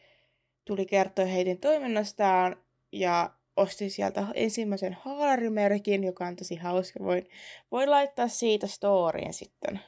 tuli 0.65 0.87
kertoa 0.87 1.25
heidän 1.25 1.59
toiminnastaan 1.59 2.57
ja 2.93 3.31
ostin 3.57 3.91
sieltä 3.91 4.27
ensimmäisen 4.35 4.97
haalarimerkin, 5.01 6.05
joka 6.05 6.27
on 6.27 6.37
tosi 6.37 6.57
hauska. 6.57 7.05
Voin, 7.05 7.29
voin 7.71 7.91
laittaa 7.91 8.29
siitä 8.29 8.67
storyin 8.67 9.35
sitten 9.35 9.81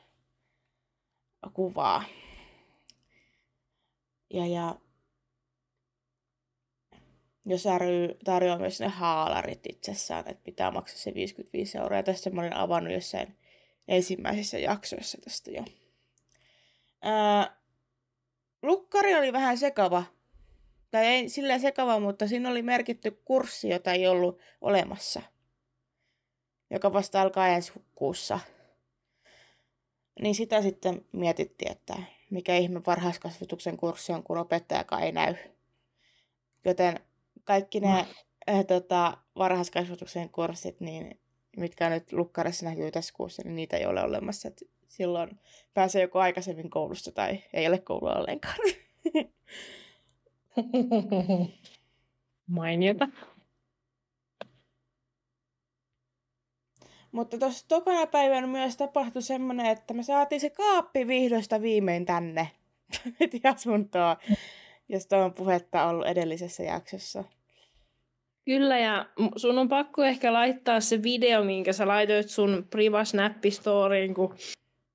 kuvaa. 1.52 2.04
Ja, 4.30 4.47
ja 4.47 4.76
jos 7.47 7.64
ry 7.78 8.18
tarjoaa 8.25 8.59
myös 8.59 8.80
ne 8.80 8.88
haalarit 8.88 9.66
itsessään, 9.68 10.25
että 10.28 10.44
pitää 10.44 10.71
maksaa 10.71 10.99
se 10.99 11.14
55 11.14 11.78
euroa. 11.78 11.97
Ja 11.97 12.02
tästä 12.02 12.30
mä 12.30 12.40
olin 12.40 12.56
avannut 12.56 12.92
jossain 12.92 13.37
ensimmäisissä 13.88 14.59
jaksoissa 14.59 15.18
tästä 15.25 15.50
jo. 15.50 15.64
Ää, 17.02 17.56
lukkari 18.62 19.14
oli 19.14 19.33
vähän 19.33 19.59
sekava. 19.59 20.04
Tai 20.95 21.07
ei 21.07 21.29
sillä 21.29 21.59
sekava, 21.59 22.01
mutta 22.01 22.29
siinä 22.29 22.51
oli 22.51 22.63
merkitty 22.63 23.21
kurssi, 23.25 23.69
jota 23.69 23.93
ei 23.93 24.07
ollut 24.07 24.41
olemassa. 24.61 25.23
Joka 26.71 26.93
vasta 26.93 27.23
alkaa 27.23 27.49
ensi 27.49 27.73
kuussa. 27.95 28.41
Niin 30.21 30.35
sitä 30.35 30.63
sitten 30.63 31.05
mietittiin, 31.13 31.73
että 31.73 31.95
mikä 32.31 32.57
ihme 32.57 32.81
varhaiskasvatuksen 32.87 33.77
kurssi 33.77 34.13
on, 34.13 34.23
kun 34.23 34.39
opettajakaan 34.39 35.03
ei 35.03 35.13
näy. 35.13 35.35
Joten 36.65 37.01
kaikki 37.45 37.81
ne 37.81 38.07
äh, 38.49 38.65
tota, 38.67 39.17
varhaiskasvatuksen 39.37 40.31
kurssit, 40.31 40.81
niin 40.81 41.21
mitkä 41.57 41.91
nyt 41.91 42.13
lukkarissa 42.13 42.67
näkyy 42.67 42.91
tässä 42.91 43.15
kuussa, 43.17 43.43
niin 43.43 43.57
niitä 43.57 43.77
ei 43.77 43.87
ole 43.87 44.03
olemassa. 44.03 44.49
Et 44.49 44.63
silloin 44.89 45.41
pääsee 45.75 46.03
joko 46.03 46.21
aikaisemmin 46.21 46.71
koulusta 46.71 47.13
tai 47.13 47.43
ei 47.53 47.67
ole 47.67 47.79
koulua 47.79 48.15
ollenkaan. 48.15 48.59
Mainiota. 52.46 53.08
Mutta 57.12 57.38
tuossa 57.38 57.68
tokana 57.68 58.06
päivänä 58.06 58.46
myös 58.46 58.76
tapahtui 58.76 59.23
semmoinen, 59.23 59.66
että 59.66 59.94
me 59.94 60.02
saatiin 60.02 60.40
se 60.40 60.50
kaappi 60.50 61.06
vihdoista 61.06 61.62
viimein 61.62 62.06
tänne 62.06 62.50
asuntoa, 63.54 64.16
josta 64.88 65.25
on 65.25 65.34
puhetta 65.34 65.87
ollut 65.87 66.06
edellisessä 66.06 66.62
jaksossa. 66.62 67.25
Kyllä, 68.44 68.78
ja 68.78 69.06
sun 69.37 69.58
on 69.58 69.68
pakko 69.68 70.04
ehkä 70.04 70.32
laittaa 70.32 70.80
se 70.80 71.02
video, 71.02 71.44
minkä 71.44 71.73
sä 71.73 71.88
laitoit 71.88 72.28
sun 72.30 72.66
priva 72.70 73.04
snappistoriin, 73.04 74.14
kun 74.14 74.34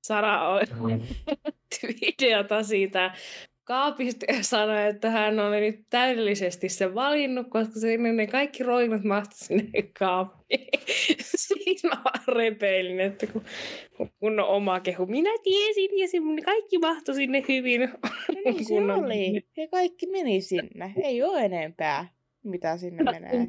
Sara 0.06 0.48
on 0.48 0.60
videota 2.00 2.62
siitä 2.62 3.14
kaapista 3.70 4.26
ja 4.28 4.42
sanoi, 4.42 4.86
että 4.86 5.10
hän 5.10 5.40
oli 5.40 5.60
nyt 5.60 5.80
täydellisesti 5.90 6.68
se 6.68 6.94
valinnut, 6.94 7.46
koska 7.50 7.80
sinne 7.80 8.12
ne 8.12 8.26
kaikki 8.26 8.62
roinut 8.62 9.04
mahtu 9.04 9.34
sinne 9.34 9.82
kaappiin. 9.98 10.68
Siitä 11.48 11.88
mä 11.88 12.02
vaan 12.04 12.36
repeilin, 12.36 13.00
että 13.00 13.26
kun, 13.26 13.42
kun 13.96 14.40
on 14.40 14.48
oma 14.48 14.80
kehu. 14.80 15.06
Minä 15.06 15.30
tiesin 15.42 15.98
ja 15.98 16.08
se 16.08 16.18
kaikki 16.44 16.78
mahtui 16.78 17.14
sinne 17.14 17.44
hyvin. 17.48 17.80
Ja 17.80 17.88
niin 18.44 18.64
se 18.64 18.74
oli. 18.74 19.42
Ja 19.56 19.68
kaikki 19.68 20.06
meni 20.06 20.40
sinne. 20.40 20.92
Ei 21.02 21.22
ole 21.22 21.44
enempää, 21.44 22.08
mitä 22.44 22.76
sinne 22.76 23.02
menee. 23.02 23.46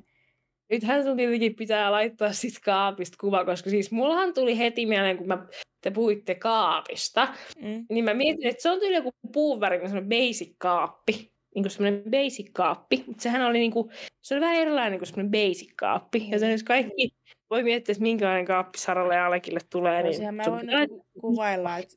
Nythän 0.72 1.04
sun 1.04 1.18
tietenkin 1.18 1.56
pitää 1.56 1.92
laittaa 1.92 2.34
sit 2.34 2.60
kaapista 2.66 3.18
kuva, 3.22 3.46
koska 3.46 3.70
siis 3.70 3.92
mullahan 3.92 4.34
tuli 4.34 4.58
heti 4.58 4.86
mieleen, 4.86 5.18
kun 5.18 5.28
mä, 5.28 5.48
te 5.82 5.92
puhuitte 5.92 6.36
kaapista, 6.36 7.28
mm. 7.62 7.86
niin 7.90 8.06
mä 8.06 8.14
mietin, 8.14 8.48
että 8.48 8.62
se 8.62 8.70
on 8.70 8.80
tyyli 8.80 8.96
joku 8.96 9.12
puuvärinen 9.34 9.90
semmoinen 9.90 10.10
basic 10.10 10.56
kaappi. 10.58 11.32
Niin 11.56 11.64
kuin 11.64 11.72
semmoinen 11.72 12.04
basic 12.12 12.50
kaappi. 12.54 13.04
Mutta 13.08 13.24
sehän 13.24 13.42
oli 13.42 13.60
niin 13.60 13.72
kuin, 13.72 13.92
se 14.22 14.34
oli 14.34 14.42
vähän 14.42 14.56
erilainen 14.56 15.00
kuin 15.00 15.08
semmoinen 15.08 15.32
basic 15.32 15.74
kaappi. 15.76 16.28
Ja 16.30 16.40
se 16.40 16.56
kaikki 16.68 17.14
voi 17.50 17.64
miettiä, 17.64 17.94
että 17.94 18.02
minkälainen 18.02 18.46
kaappi 18.46 18.78
Saralle 18.78 19.16
ja 19.16 19.26
Alekille 19.26 19.60
tulee. 19.70 20.04
Niin 20.04 20.16
Sehän 20.16 20.36
mä 20.36 20.44
voin 20.48 20.62
pitää... 20.62 20.88
kuvailla, 21.22 21.78
että 21.78 21.96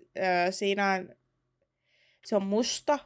ö, 0.49 0.53
siinä 0.53 0.93
on, 0.93 1.17
se 2.25 2.37
on 2.37 2.47
musta 2.47 2.99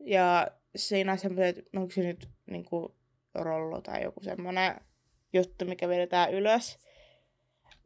ja 0.00 0.48
siinä 0.76 1.12
on 1.12 1.18
semmoiset, 1.18 1.68
onko 1.76 1.90
se 1.90 2.02
nyt 2.02 2.28
niin 2.46 2.64
kuin 2.64 2.92
rollo 3.34 3.80
tai 3.80 4.02
joku 4.02 4.20
semmoinen 4.22 4.80
juttu, 5.32 5.64
mikä 5.64 5.88
vedetään 5.88 6.34
ylös. 6.34 6.78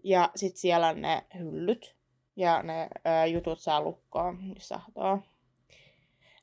Ja 0.05 0.31
sitten 0.37 0.61
siellä 0.61 0.89
on 0.89 1.01
ne 1.01 1.23
hyllyt. 1.39 1.98
Ja 2.39 2.63
ne 2.63 2.89
ää, 3.05 3.27
jutut 3.27 3.61
saa 3.61 3.81
lukkoon, 3.81 4.53
jos 4.55 4.69
sahtoo. 4.69 5.19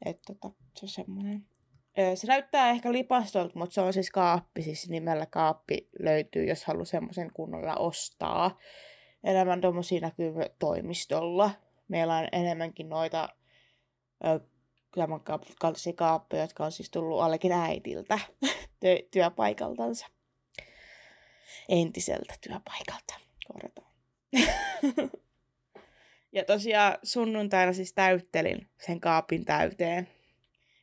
Että 0.06 0.34
tota, 0.34 0.56
se 0.78 0.86
on 0.86 0.90
semmoinen. 0.90 1.46
Se 2.16 2.28
näyttää 2.28 2.70
ehkä 2.70 2.92
lipastolta, 2.92 3.60
mutta 3.60 3.74
se 3.74 3.82
on 3.82 3.94
siis 3.94 4.12
kaappi. 4.12 4.62
Siis 4.62 4.90
nimellä 4.90 5.26
kaappi 5.26 5.90
löytyy, 6.00 6.46
jos 6.46 6.66
haluaa 6.66 6.86
semmoisen 6.86 7.32
kunnolla 7.34 7.76
ostaa. 7.76 8.58
Enemmän 9.24 9.62
tuommoisia 9.62 10.02
näkyy 10.02 10.34
toimistolla. 10.60 11.52
Meillä 11.88 12.18
on 12.18 12.28
enemmänkin 12.32 12.90
noita 12.90 13.30
kaltaisia 15.60 15.94
kaappeja, 15.94 16.44
jotka 16.44 16.66
on 16.66 16.72
siis 16.72 16.90
tullut 16.92 17.22
allekin 17.22 17.52
äidiltä 17.52 18.20
työpaikaltansa 19.12 20.08
entiseltä 21.70 22.34
työpaikalta. 22.42 23.14
Korjataan. 23.48 23.92
ja 26.36 26.46
tosiaan 26.46 26.98
sunnuntaina 27.04 27.74
siis 27.74 27.94
täyttelin 27.94 28.68
sen 28.86 29.00
kaapin 29.00 29.46
täyteen, 29.46 30.08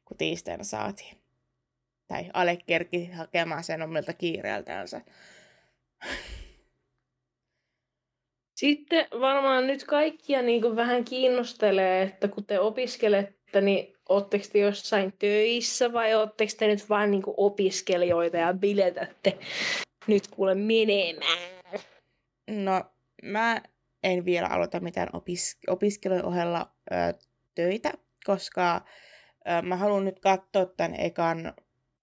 kun 0.04 0.16
tiistaina 0.16 0.64
saatiin. 0.64 1.16
Tai 2.08 2.30
Ale 2.32 2.58
kerki 2.66 3.06
hakemaan 3.06 3.64
sen 3.64 3.82
omilta 3.82 4.12
kiireeltänsä. 4.12 5.00
Sitten 8.56 9.06
varmaan 9.20 9.66
nyt 9.66 9.84
kaikkia 9.84 10.42
niin 10.42 10.62
kuin 10.62 10.76
vähän 10.76 11.04
kiinnostelee, 11.04 12.02
että 12.02 12.28
kun 12.28 12.44
te 12.44 12.60
opiskelette, 12.60 13.60
niin 13.60 13.94
ootteko 14.08 14.44
te 14.52 14.58
jossain 14.58 15.12
töissä 15.18 15.92
vai 15.92 16.14
ootteko 16.14 16.52
te 16.58 16.66
nyt 16.66 16.88
vain 16.88 17.10
niin 17.10 17.22
opiskelijoita 17.26 18.36
ja 18.36 18.54
biletätte 18.54 19.38
nyt 20.06 20.28
kuule 20.28 20.54
menemään? 20.54 21.48
No, 22.50 22.84
mä 23.22 23.62
en 24.02 24.24
vielä 24.24 24.46
aloita 24.46 24.80
mitään 24.80 25.08
opis- 25.08 25.58
opiskelujen 25.68 26.24
ohella 26.24 26.72
ö, 26.92 26.94
töitä, 27.54 27.92
koska 28.26 28.84
ö, 29.48 29.62
mä 29.62 29.76
haluan 29.76 30.04
nyt 30.04 30.20
katsoa 30.20 30.66
tämän 30.66 31.00
ekan 31.00 31.54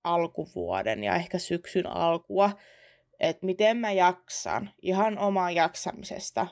alkuvuoden 0.04 1.04
ja 1.04 1.16
ehkä 1.16 1.40
syksyn 1.40 1.88
alkua, 1.88 2.52
että 3.20 3.46
miten 3.46 3.78
mä 3.78 3.92
jaksan 3.92 4.72
ihan 4.82 5.18
omaa 5.18 5.52
jaksamisesta. 5.52 6.48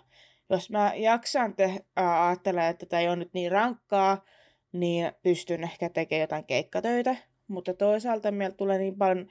Jos 0.50 0.70
mä 0.70 0.94
jaksan 0.96 1.56
te- 1.56 1.86
ajattelen, 1.96 2.66
että 2.66 2.86
tämä 2.86 3.02
ei 3.02 3.08
ole 3.08 3.16
nyt 3.16 3.34
niin 3.34 3.52
rankkaa, 3.52 4.26
niin 4.72 5.12
pystyn 5.24 5.64
ehkä 5.64 5.90
tekemään 5.90 6.22
jotain 6.22 6.46
keikkatöitä. 6.46 7.16
Mutta 7.48 7.74
toisaalta 7.74 8.32
meillä 8.32 8.56
tulee 8.56 8.78
niin 8.78 8.98
paljon 8.98 9.28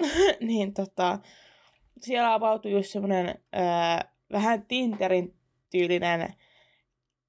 niin 0.40 0.74
tota, 0.74 1.18
siellä 2.00 2.34
avautui 2.34 2.72
just 2.72 2.90
semmoinen 2.90 3.44
vähän 4.32 4.66
Tinterin 4.66 5.34
tyylinen 5.70 6.34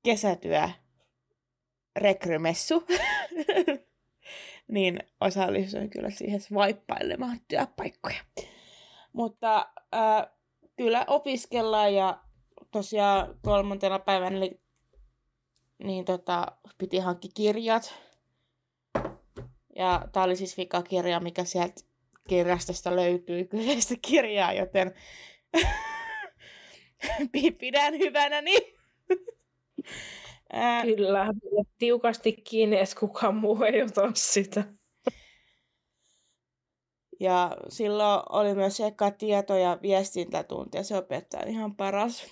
kesätyö 0.03 0.69
rekrymessu. 1.95 2.83
niin 4.67 4.99
osallistuin 5.19 5.89
kyllä 5.89 6.09
siihen 6.09 6.39
vaippailemaan 6.53 7.39
työpaikkoja. 7.47 8.23
Mutta 9.13 9.71
äh, 9.95 10.27
kyllä 10.75 11.05
opiskellaan 11.07 11.93
ja 11.93 12.19
tosiaan 12.71 13.39
kolmantena 13.41 13.99
päivänä 13.99 14.37
eli, 14.37 14.61
niin 15.83 16.05
tota, 16.05 16.45
piti 16.77 16.97
hankkia 16.97 17.31
kirjat. 17.35 17.93
Ja 19.75 20.07
tää 20.11 20.23
oli 20.23 20.35
siis 20.35 20.57
vikakirja, 20.57 21.19
mikä 21.19 21.43
sieltä 21.43 21.81
kirjastosta 22.31 22.95
löytyy 22.95 23.45
kyseistä 23.45 23.95
kirjaa, 24.01 24.53
joten 24.53 24.93
pidän 27.59 27.93
hyvänä 27.93 28.41
niin. 28.41 28.73
Kyllä, 30.95 31.27
tiukasti 31.77 32.31
kiinni, 32.33 32.79
että 32.79 32.95
kukaan 32.99 33.35
muu 33.35 33.63
ei 33.63 33.81
ota 33.83 34.11
sitä. 34.13 34.63
Ja 37.19 37.57
silloin 37.69 38.21
oli 38.29 38.55
myös 38.55 38.79
eka 38.79 39.11
tieto- 39.11 39.57
ja 39.57 39.77
viestintätunti, 39.81 40.77
ja 40.77 40.83
se 40.83 40.97
opettaja 40.97 41.47
ihan 41.47 41.75
paras. 41.75 42.25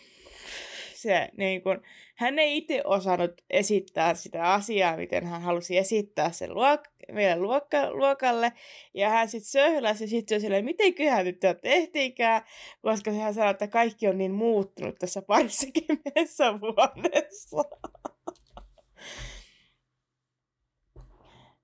Se, 0.93 1.29
niin 1.37 1.61
kun, 1.61 1.81
hän 2.19 2.39
ei 2.39 2.57
itse 2.57 2.81
osannut 2.85 3.41
esittää 3.49 4.13
sitä 4.13 4.53
asiaa, 4.53 4.97
miten 4.97 5.25
hän 5.25 5.41
halusi 5.41 5.77
esittää 5.77 6.31
sen 6.31 6.49
luok- 6.49 7.13
meidän 7.13 7.41
luokka- 7.41 7.91
luokalle. 7.91 8.53
Ja 8.93 9.09
hän 9.09 9.29
sitten 9.29 9.51
söhläsi 9.51 10.07
sitten 10.07 10.41
silleen, 10.41 10.65
mitenköhän 10.65 11.25
nyt 11.25 11.39
tämä 11.39 11.53
tehtiinkään, 11.53 12.41
koska 12.81 13.11
hän 13.11 13.33
sanoi, 13.33 13.51
että 13.51 13.67
kaikki 13.67 14.07
on 14.07 14.17
niin 14.17 14.31
muuttunut 14.31 14.95
tässä 14.99 15.21
parissakymmenessä 15.21 16.53
vuodessa. 16.61 17.63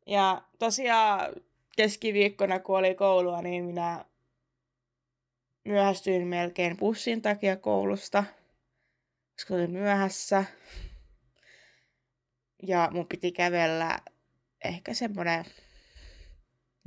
Ja 0.08 0.42
tosiaan 0.60 1.34
keskiviikkona, 1.78 2.60
kun 2.60 2.78
oli 2.78 2.96
koulua, 2.96 3.42
niin 3.42 3.66
minä 3.66 4.06
myöhästyin 5.66 6.28
melkein 6.28 6.78
bussin 6.78 7.22
takia 7.22 7.58
koulusta, 7.58 8.24
koska 9.36 9.54
olin 9.54 9.72
myöhässä. 9.72 10.46
Ja 12.64 12.90
mun 12.92 13.08
piti 13.08 13.32
kävellä 13.32 14.00
ehkä 14.64 14.94
semmoinen 14.94 15.46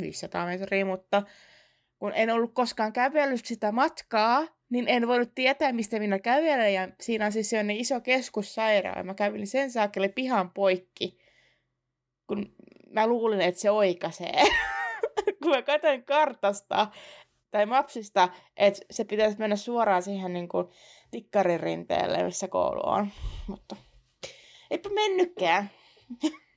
500 0.02 0.46
metriä, 0.46 0.84
mutta 0.84 1.22
kun 1.98 2.12
en 2.14 2.30
ollut 2.30 2.54
koskaan 2.54 2.92
kävellyt 2.92 3.44
sitä 3.44 3.72
matkaa, 3.72 4.46
niin 4.70 4.88
en 4.88 5.08
voinut 5.08 5.34
tietää, 5.34 5.72
mistä 5.72 5.98
minä 5.98 6.18
kävelen. 6.18 6.74
Ja 6.74 6.88
siinä 7.00 7.26
on 7.26 7.32
siis 7.32 7.50
iso 7.72 8.00
keskussairaala. 8.00 9.02
Mä 9.02 9.14
kävelin 9.14 9.46
sen 9.46 9.70
saakelle 9.70 10.08
pihan 10.08 10.50
poikki, 10.50 11.18
kun 12.26 12.56
mä 12.90 13.06
luulin, 13.06 13.40
että 13.40 13.60
se 13.60 13.70
oikaisee. 13.70 14.32
kun 15.42 15.50
mä 15.50 15.62
katsoin 15.62 16.04
kartasta 16.04 16.88
tai 17.50 17.66
mapsista, 17.66 18.28
että 18.56 18.80
se 18.90 19.04
pitäisi 19.04 19.38
mennä 19.38 19.56
suoraan 19.56 20.02
siihen 20.02 20.32
niin 20.32 20.48
kuin 20.48 20.66
tikkarin 21.10 21.60
rinteelle, 21.60 22.22
missä 22.22 22.48
koulu 22.48 22.80
on. 22.84 23.08
Mutta 23.46 23.76
eipä 24.70 24.88
mennytkään. 24.88 25.70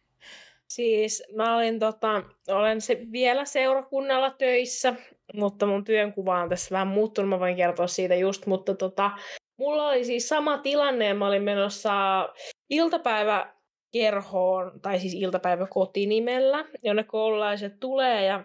Siis 0.68 1.24
mä 1.36 1.56
olin 1.56 1.80
tota, 1.80 2.24
olen 2.48 2.82
se 2.82 3.02
vielä 3.12 3.46
seurakunnalla 3.46 4.30
töissä, 4.30 4.94
mutta 5.34 5.66
mun 5.66 5.84
työnkuva 5.84 6.42
on 6.42 6.50
tässä 6.50 6.72
vähän 6.72 6.88
muuttunut, 6.88 7.30
mä 7.30 7.40
voin 7.40 7.56
kertoa 7.56 7.88
siitä 7.88 8.16
just, 8.16 8.46
mutta 8.46 8.76
tota, 8.76 9.12
mulla 9.58 9.88
oli 9.88 10.06
siis 10.06 10.30
sama 10.30 10.58
tilanne, 10.58 11.08
ja 11.08 11.16
mä 11.16 11.28
olin 11.28 11.44
menossa 11.44 12.30
iltapäivä 12.70 13.54
kerhoon, 13.92 14.82
tai 14.82 15.00
siis 15.00 15.14
iltapäivä 15.14 15.68
kotinimellä, 15.70 16.66
jonne 16.84 17.04
koululaiset 17.04 17.80
tulee, 17.80 18.26
ja 18.26 18.44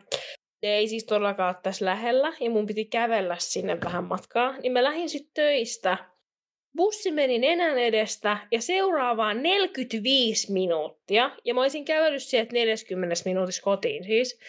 se 0.60 0.74
ei 0.74 0.88
siis 0.88 1.04
todellakaan 1.04 1.54
ole 1.54 1.62
tässä 1.62 1.84
lähellä, 1.84 2.32
ja 2.40 2.50
mun 2.50 2.66
piti 2.66 2.84
kävellä 2.84 3.36
sinne 3.38 3.78
vähän 3.84 4.04
matkaa, 4.04 4.58
niin 4.58 4.72
mä 4.72 4.82
lähdin 4.82 5.08
sitten 5.08 5.34
töistä. 5.34 5.96
Bussi 6.76 7.10
meni 7.10 7.38
nenän 7.38 7.78
edestä, 7.78 8.38
ja 8.52 8.60
seuraavaan 8.60 9.42
45 9.42 10.52
minuuttia, 10.52 11.30
ja 11.44 11.54
mä 11.54 11.60
olisin 11.60 11.84
kävellyt 11.84 12.22
sieltä 12.22 12.52
40 12.52 13.14
minuutissa 13.24 13.62
kotiin 13.62 14.04
siis, 14.04 14.40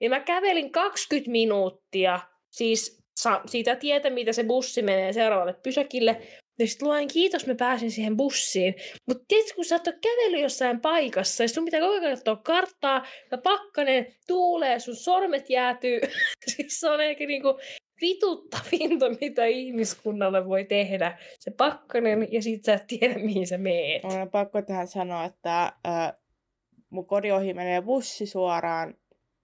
niin 0.00 0.10
mä 0.10 0.20
kävelin 0.20 0.72
20 0.72 1.30
minuuttia, 1.30 2.20
siis 2.50 3.04
siitä 3.46 3.76
tietä, 3.76 4.10
mitä 4.10 4.32
se 4.32 4.44
bussi 4.44 4.82
menee 4.82 5.12
seuraavalle 5.12 5.54
pysäkille, 5.62 6.22
ja 6.58 6.66
sitten 6.66 6.88
luen 6.88 7.08
kiitos, 7.08 7.46
mä 7.46 7.54
pääsin 7.54 7.90
siihen 7.90 8.16
bussiin. 8.16 8.74
Mutta 9.06 9.24
tiedätkö, 9.28 9.54
kun 9.54 9.64
sä 9.64 9.74
oot 9.74 9.96
kävellyt 10.02 10.40
jossain 10.40 10.80
paikassa, 10.80 11.44
ja 11.44 11.48
sun 11.48 11.64
pitää 11.64 11.80
koko 11.80 11.92
ajan 11.92 12.16
katsoa 12.16 12.36
karttaa, 12.36 13.06
ja 13.30 13.38
pakkanen 13.38 14.06
tuulee, 14.26 14.78
sun 14.78 14.96
sormet 14.96 15.50
jäätyy. 15.50 16.00
siis 16.56 16.80
se 16.80 16.90
on 16.90 17.00
ehkä 17.00 17.26
niinku 17.26 17.58
vituttavinta, 18.00 19.06
mitä 19.20 19.44
ihmiskunnalle 19.44 20.46
voi 20.48 20.64
tehdä. 20.64 21.18
Se 21.40 21.50
pakkanen, 21.50 22.28
ja 22.32 22.42
sit 22.42 22.64
sä 22.64 22.74
et 22.74 22.86
tiedä, 22.86 23.14
mihin 23.14 23.46
sä 23.46 23.58
meet. 23.58 24.04
On 24.04 24.30
pakko 24.30 24.62
tähän 24.62 24.88
sanoa, 24.88 25.24
että 25.24 25.62
äh, 25.64 26.12
mun 26.90 27.06
kodin 27.06 27.34
ohi 27.34 27.54
menee 27.54 27.82
bussi 27.82 28.26
suoraan, 28.26 28.94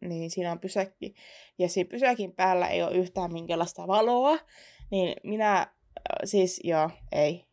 niin 0.01 0.31
siinä 0.31 0.53
on 0.53 0.61
pysäkki. 0.61 1.14
Ja 1.59 1.68
siinä 1.68 1.88
pysäkin 1.88 2.35
päällä 2.35 2.68
ei 2.68 2.83
ole 2.83 2.96
yhtään 2.96 3.33
minkälaista 3.33 3.87
valoa. 3.87 4.38
Niin 4.90 5.16
minä 5.22 5.66
siis 6.24 6.60
joo, 6.64 6.90
ei. 7.12 7.44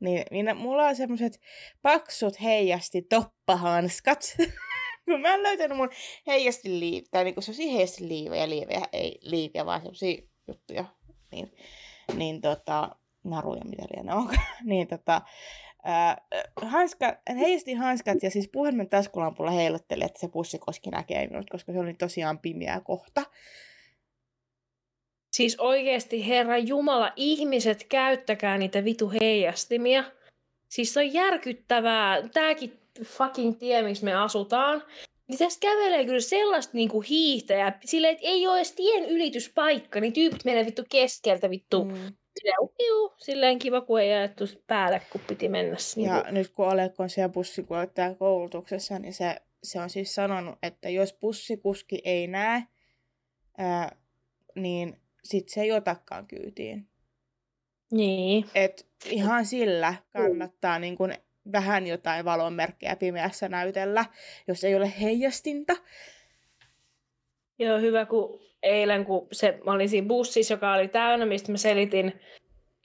Niin 0.00 0.24
minä, 0.30 0.54
mulla 0.54 0.86
on 0.86 0.96
semmoset 0.96 1.40
paksut 1.82 2.42
heijasti 2.42 3.02
toppahanskat. 3.02 4.36
kun 5.04 5.20
mä 5.20 5.34
en 5.34 5.42
löytänyt 5.42 5.76
mun 5.76 5.90
heijasti 6.26 6.80
liiv, 6.80 7.04
tai 7.10 7.24
niinku 7.24 7.40
semmosia 7.40 7.72
heijasti 7.72 8.08
liivejä, 8.08 8.48
liivejä, 8.48 8.80
ei 8.92 9.18
liivejä, 9.22 9.66
vaan 9.66 9.80
semmosia 9.80 10.22
juttuja. 10.48 10.84
Niin, 11.32 11.52
niin 12.16 12.40
tota, 12.40 12.96
naruja, 13.24 13.64
mitä 13.64 13.82
liian 13.82 14.16
on. 14.16 14.28
niin 14.64 14.88
tota, 14.88 15.20
äh, 15.88 16.16
hanska, 16.56 17.16
heijasti 17.38 17.74
hanskat 17.74 18.22
ja 18.22 18.30
siis 18.30 18.48
puhelimen 18.52 18.88
taskulampulla 18.88 19.50
heilotteli, 19.50 20.04
että 20.04 20.20
se 20.20 20.28
pussikoski 20.28 20.90
näkee 20.90 21.26
minut, 21.26 21.50
koska 21.50 21.72
se 21.72 21.78
oli 21.78 21.94
tosiaan 21.94 22.38
pimeä 22.38 22.80
kohta. 22.80 23.22
Siis 25.38 25.56
oikeasti, 25.58 26.28
Herra 26.28 26.58
Jumala, 26.58 27.12
ihmiset, 27.16 27.86
käyttäkää 27.88 28.58
niitä 28.58 28.84
vitu 28.84 29.12
heijastimia. 29.20 30.04
Siis 30.68 30.94
se 30.94 31.00
on 31.00 31.12
järkyttävää. 31.12 32.28
Tääkin 32.28 32.78
fucking 33.04 33.58
tie, 33.58 33.82
missä 33.82 34.04
me 34.04 34.14
asutaan. 34.14 34.82
Niin 35.28 35.38
tässä 35.38 35.60
kävelee 35.60 36.04
kyllä 36.04 36.20
sellaista 36.20 36.70
niinku 36.74 37.00
hiihtäjää, 37.00 37.78
silleen, 37.84 38.12
että 38.12 38.26
ei 38.26 38.46
ole 38.46 38.56
edes 38.56 38.72
tien 38.72 39.04
ylityspaikka, 39.04 40.00
niin 40.00 40.12
tyypit 40.12 40.44
menee 40.44 40.66
vittu 40.66 40.82
keskeltä 40.90 41.50
vittu. 41.50 41.84
Mm. 41.84 41.92
Silleen, 42.38 43.12
silleen 43.18 43.58
kiva, 43.58 43.80
kun 43.80 44.00
ei 44.00 44.12
ajettu 44.12 44.44
päälle, 44.66 45.02
kun 45.12 45.20
piti 45.28 45.48
mennä. 45.48 45.76
Niin 45.96 46.08
ja 46.08 46.24
nyt 46.30 46.48
kun 46.48 46.68
Alekko 46.68 47.02
on 47.02 47.10
siellä 47.10 47.28
bussikuljettajan 47.32 48.16
koulutuksessa, 48.16 48.98
niin 48.98 49.14
se, 49.14 49.36
se 49.62 49.80
on 49.80 49.90
siis 49.90 50.14
sanonut, 50.14 50.58
että 50.62 50.88
jos 50.88 51.12
bussikuski 51.12 52.02
ei 52.04 52.26
näe, 52.26 52.62
ää, 53.58 53.96
niin 54.54 55.00
sit 55.28 55.48
se 55.48 55.60
ei 55.60 55.72
otakaan 55.72 56.26
kyytiin. 56.26 56.88
Niin. 57.92 58.44
Et 58.54 58.86
ihan 59.06 59.46
sillä 59.46 59.94
kannattaa 60.12 60.78
niin 60.78 60.96
kun 60.96 61.12
vähän 61.52 61.86
jotain 61.86 62.24
valonmerkkejä 62.24 62.96
pimeässä 62.96 63.48
näytellä, 63.48 64.04
jos 64.48 64.64
ei 64.64 64.74
ole 64.74 64.92
heijastinta. 65.00 65.76
Joo, 67.58 67.78
hyvä, 67.78 68.06
kun 68.06 68.40
eilen, 68.62 69.04
kun 69.04 69.28
se, 69.32 69.58
mä 69.64 69.72
olin 69.72 69.88
siinä 69.88 70.08
bussissa, 70.08 70.54
joka 70.54 70.72
oli 70.72 70.88
täynnä, 70.88 71.26
mistä 71.26 71.52
mä 71.52 71.58
selitin 71.58 72.20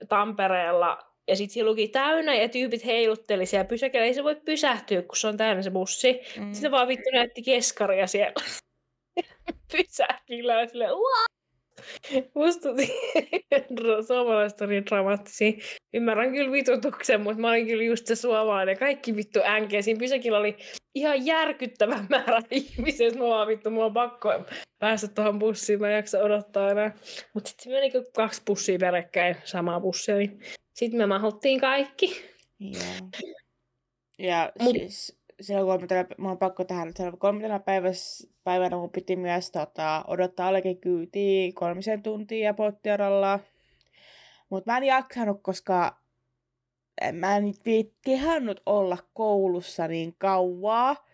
Tampereella, 0.10 1.00
ja 1.28 1.36
sitten 1.36 1.54
siinä 1.54 1.70
luki 1.70 1.88
täynnä, 1.88 2.36
ja 2.36 2.50
tyypit 2.50 2.86
heilutteli 2.86 3.46
siellä 3.46 3.66
pysäkellä. 3.66 4.06
Ei 4.06 4.14
se 4.14 4.24
voi 4.24 4.36
pysähtyä, 4.36 5.02
kun 5.02 5.18
se 5.18 5.28
on 5.28 5.38
täynnä 5.38 5.62
se 5.62 5.72
bussi. 5.72 6.22
Mm. 6.40 6.54
Sitten 6.54 6.72
vaan 6.72 6.88
vittu 6.88 7.10
näytti 7.14 7.42
keskaria 7.42 8.08
siellä 8.08 8.34
pysäkillä, 9.72 10.62
ja 10.62 10.68
silleen, 10.68 10.92
Musta 12.36 12.70
suomalaiset 14.08 14.60
niin 14.62 14.86
dramaattisia. 14.86 15.52
Ymmärrän 15.94 16.32
kyllä 16.32 16.52
vitutuksen, 16.52 17.22
mutta 17.22 17.42
mä 17.42 17.50
olin 17.50 17.68
kyllä 17.68 17.84
just 17.84 18.08
se 18.08 18.16
suomalainen. 18.16 18.78
Kaikki 18.78 19.16
vittu 19.16 19.40
änkeä. 19.46 19.82
Siinä 19.82 20.00
pysäkillä 20.00 20.38
oli 20.38 20.58
ihan 20.96 21.26
järkyttävä 21.26 22.06
määrä 22.10 22.42
ihmisiä. 22.52 23.12
Mä 23.12 23.20
vaan 23.20 23.48
vittu, 23.48 23.70
mulla 23.70 23.86
on 23.86 23.94
pakko 23.94 24.30
päästä 24.80 25.08
tuohon 25.08 25.40
bussiin. 25.40 25.80
Mä 25.80 25.90
en 25.90 25.96
jaksa 25.96 26.20
odottaa 26.20 26.70
enää. 26.70 26.96
Mutta 27.34 27.50
sitten 27.50 27.74
meni 27.74 27.92
kaksi 28.16 28.42
bussia 28.46 28.78
peräkkäin 28.80 29.36
samaa 29.44 29.80
bussia. 29.80 30.16
Niin 30.16 30.40
sitten 30.74 30.98
me 30.98 31.06
mahuttiin 31.06 31.60
kaikki. 31.60 32.24
Joo. 32.60 33.10
Ja 34.20 34.52
Mut, 34.60 34.76
siis 34.76 35.23
silloin 35.42 35.68
kolmantena, 35.68 36.06
mä 36.18 36.28
oon 36.28 36.38
pakko 36.38 36.64
tähän, 36.64 36.90
että 36.90 37.14
kolmantena 37.18 37.60
päivässä, 37.60 38.28
päivänä 38.44 38.76
mun 38.76 38.90
piti 38.90 39.16
myös 39.16 39.52
tota, 39.52 40.06
odottaa 40.08 40.48
allekin 40.48 40.78
kyytiä 40.78 41.52
kolmisen 41.56 42.04
tuntia 42.04 42.54
pottiaralla. 42.54 43.40
Mutta 44.50 44.72
mä 44.72 44.78
en 44.78 44.84
jaksanut, 44.84 45.40
koska 45.42 45.98
mä 47.12 47.38
en 47.38 47.54
kehannut 48.02 48.62
olla 48.66 48.98
koulussa 49.14 49.88
niin 49.88 50.16
kauaa. 50.18 51.08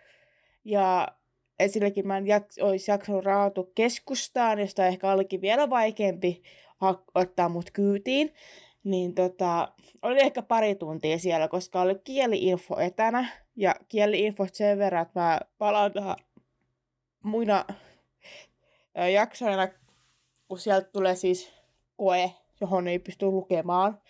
Ja 0.65 1.07
ensinnäkin 1.59 2.07
mä 2.07 2.17
en 2.17 2.25
jak- 2.25 2.63
olisi 2.63 2.91
jaksanut 2.91 3.25
rahoitua 3.25 3.67
keskustaan, 3.75 4.59
josta 4.59 4.87
ehkä 4.87 5.11
olikin 5.11 5.41
vielä 5.41 5.69
vaikeampi 5.69 6.43
ottaa 7.15 7.49
mut 7.49 7.71
kyytiin 7.71 8.33
niin 8.89 9.15
tota, 9.15 9.71
oli 10.01 10.19
ehkä 10.19 10.41
pari 10.41 10.75
tuntia 10.75 11.19
siellä, 11.19 11.47
koska 11.47 11.81
oli 11.81 11.95
kieliinfo 12.03 12.79
etänä. 12.79 13.29
Ja 13.55 13.75
kieliinfo 13.87 14.47
sen 14.53 14.77
verran, 14.77 15.01
että 15.01 15.19
mä 15.19 15.39
palaan 15.57 15.93
tähän 15.93 16.15
muina 17.23 17.65
jaksoina, 19.13 19.67
kun 20.47 20.59
sieltä 20.59 20.89
tulee 20.91 21.15
siis 21.15 21.53
koe, 21.97 22.31
johon 22.61 22.87
ei 22.87 22.99
pysty 22.99 23.25
lukemaan. 23.25 24.01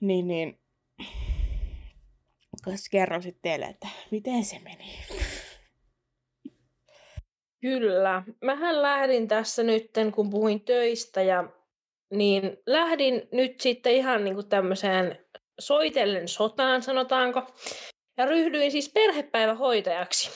Niin, 0.00 0.28
niin 0.28 0.58
kerron 2.90 3.22
sitten 3.22 3.42
teille, 3.42 3.66
että 3.66 3.88
miten 4.10 4.44
se 4.44 4.58
meni. 4.58 4.98
Kyllä. 7.60 8.22
Mähän 8.42 8.82
lähdin 8.82 9.28
tässä 9.28 9.62
nytten, 9.62 10.12
kun 10.12 10.30
puhuin 10.30 10.60
töistä 10.60 11.22
ja 11.22 11.44
niin 12.18 12.56
lähdin 12.66 13.28
nyt 13.32 13.60
sitten 13.60 13.92
ihan 13.92 14.24
niin 14.24 14.34
kuin 14.34 14.48
tämmöiseen 14.48 15.18
soitellen 15.60 16.28
sotaan, 16.28 16.82
sanotaanko, 16.82 17.42
ja 18.16 18.26
ryhdyin 18.26 18.70
siis 18.70 18.92
perhepäivähoitajaksi. 18.94 20.30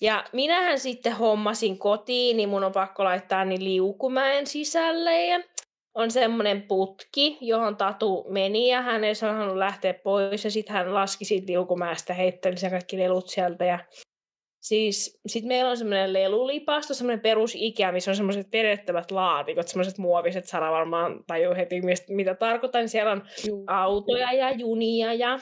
Ja 0.00 0.24
minähän 0.32 0.78
sitten 0.78 1.16
hommasin 1.16 1.78
kotiin, 1.78 2.36
niin 2.36 2.48
mun 2.48 2.64
on 2.64 2.72
pakko 2.72 3.04
laittaa 3.04 3.44
niin 3.44 3.64
liukumäen 3.64 4.46
sisälle 4.46 5.26
ja 5.26 5.40
on 5.94 6.10
semmoinen 6.10 6.62
putki, 6.62 7.38
johon 7.40 7.76
Tatu 7.76 8.26
meni 8.28 8.68
ja 8.68 8.82
hän 8.82 9.04
ei 9.04 9.14
saanut 9.14 9.56
lähteä 9.56 9.94
pois 9.94 10.44
ja 10.44 10.50
sitten 10.50 10.74
hän 10.74 10.94
laski 10.94 11.24
siitä 11.24 11.52
liukumäestä, 11.52 12.14
heitteli 12.14 12.56
sen 12.56 12.70
kaikki 12.70 12.98
lelut 12.98 13.28
sieltä 13.28 13.64
ja 13.64 13.78
Siis 14.64 15.20
sit 15.26 15.44
meillä 15.44 15.70
on 15.70 15.76
semmoinen 15.76 16.12
lelulipasto, 16.12 16.94
semmoinen 16.94 17.20
perusikä, 17.20 17.92
missä 17.92 18.10
on 18.10 18.16
semmoiset 18.16 18.52
vedettävät 18.52 19.10
laatikot, 19.10 19.68
semmoiset 19.68 19.98
muoviset, 19.98 20.44
Sara 20.44 20.72
varmaan 20.72 21.24
tajuu 21.26 21.54
heti, 21.54 21.80
mitä 22.08 22.34
tarkoitan. 22.34 22.88
Siellä 22.88 23.12
on 23.12 23.22
Juu. 23.48 23.64
autoja 23.66 24.32
ja 24.32 24.50
junia 24.50 25.14
ja 25.14 25.38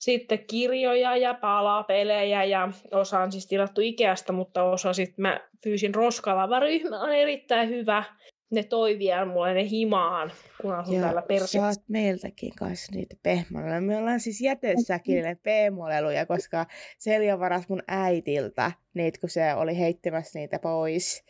sitten 0.00 0.46
kirjoja 0.46 1.16
ja 1.16 1.34
palapelejä 1.34 2.44
ja 2.44 2.68
osa 2.92 3.18
on 3.18 3.32
siis 3.32 3.46
tilattu 3.46 3.80
Ikeasta, 3.80 4.32
mutta 4.32 4.62
osa 4.62 4.92
sitten 4.92 5.22
mä 5.22 5.40
pyysin 5.64 5.94
Roskalava-ryhmä 5.94 7.00
on 7.00 7.12
erittäin 7.12 7.68
hyvä 7.68 8.04
ne 8.52 8.62
toi 8.62 8.98
vielä 8.98 9.24
mulle 9.24 9.54
ne 9.54 9.68
himaan, 9.70 10.32
kun 10.62 10.74
asun 10.74 10.94
ja 10.94 11.02
täällä 11.02 11.22
Persiassa. 11.22 11.58
saat 11.58 11.88
meiltäkin 11.88 12.52
kanssa 12.58 12.92
niitä 12.92 13.16
pehmoleluja. 13.22 13.80
Me 13.80 13.96
ollaan 13.96 14.20
siis 14.20 14.40
jätessäkin 14.40 15.24
pehmoleluja, 15.42 16.26
koska 16.26 16.66
Selja 16.98 17.38
varas 17.38 17.68
mun 17.68 17.82
äitiltä 17.88 18.72
niitä, 18.94 19.20
kun 19.20 19.30
se 19.30 19.54
oli 19.54 19.78
heittämässä 19.78 20.38
niitä 20.38 20.58
pois. 20.58 21.24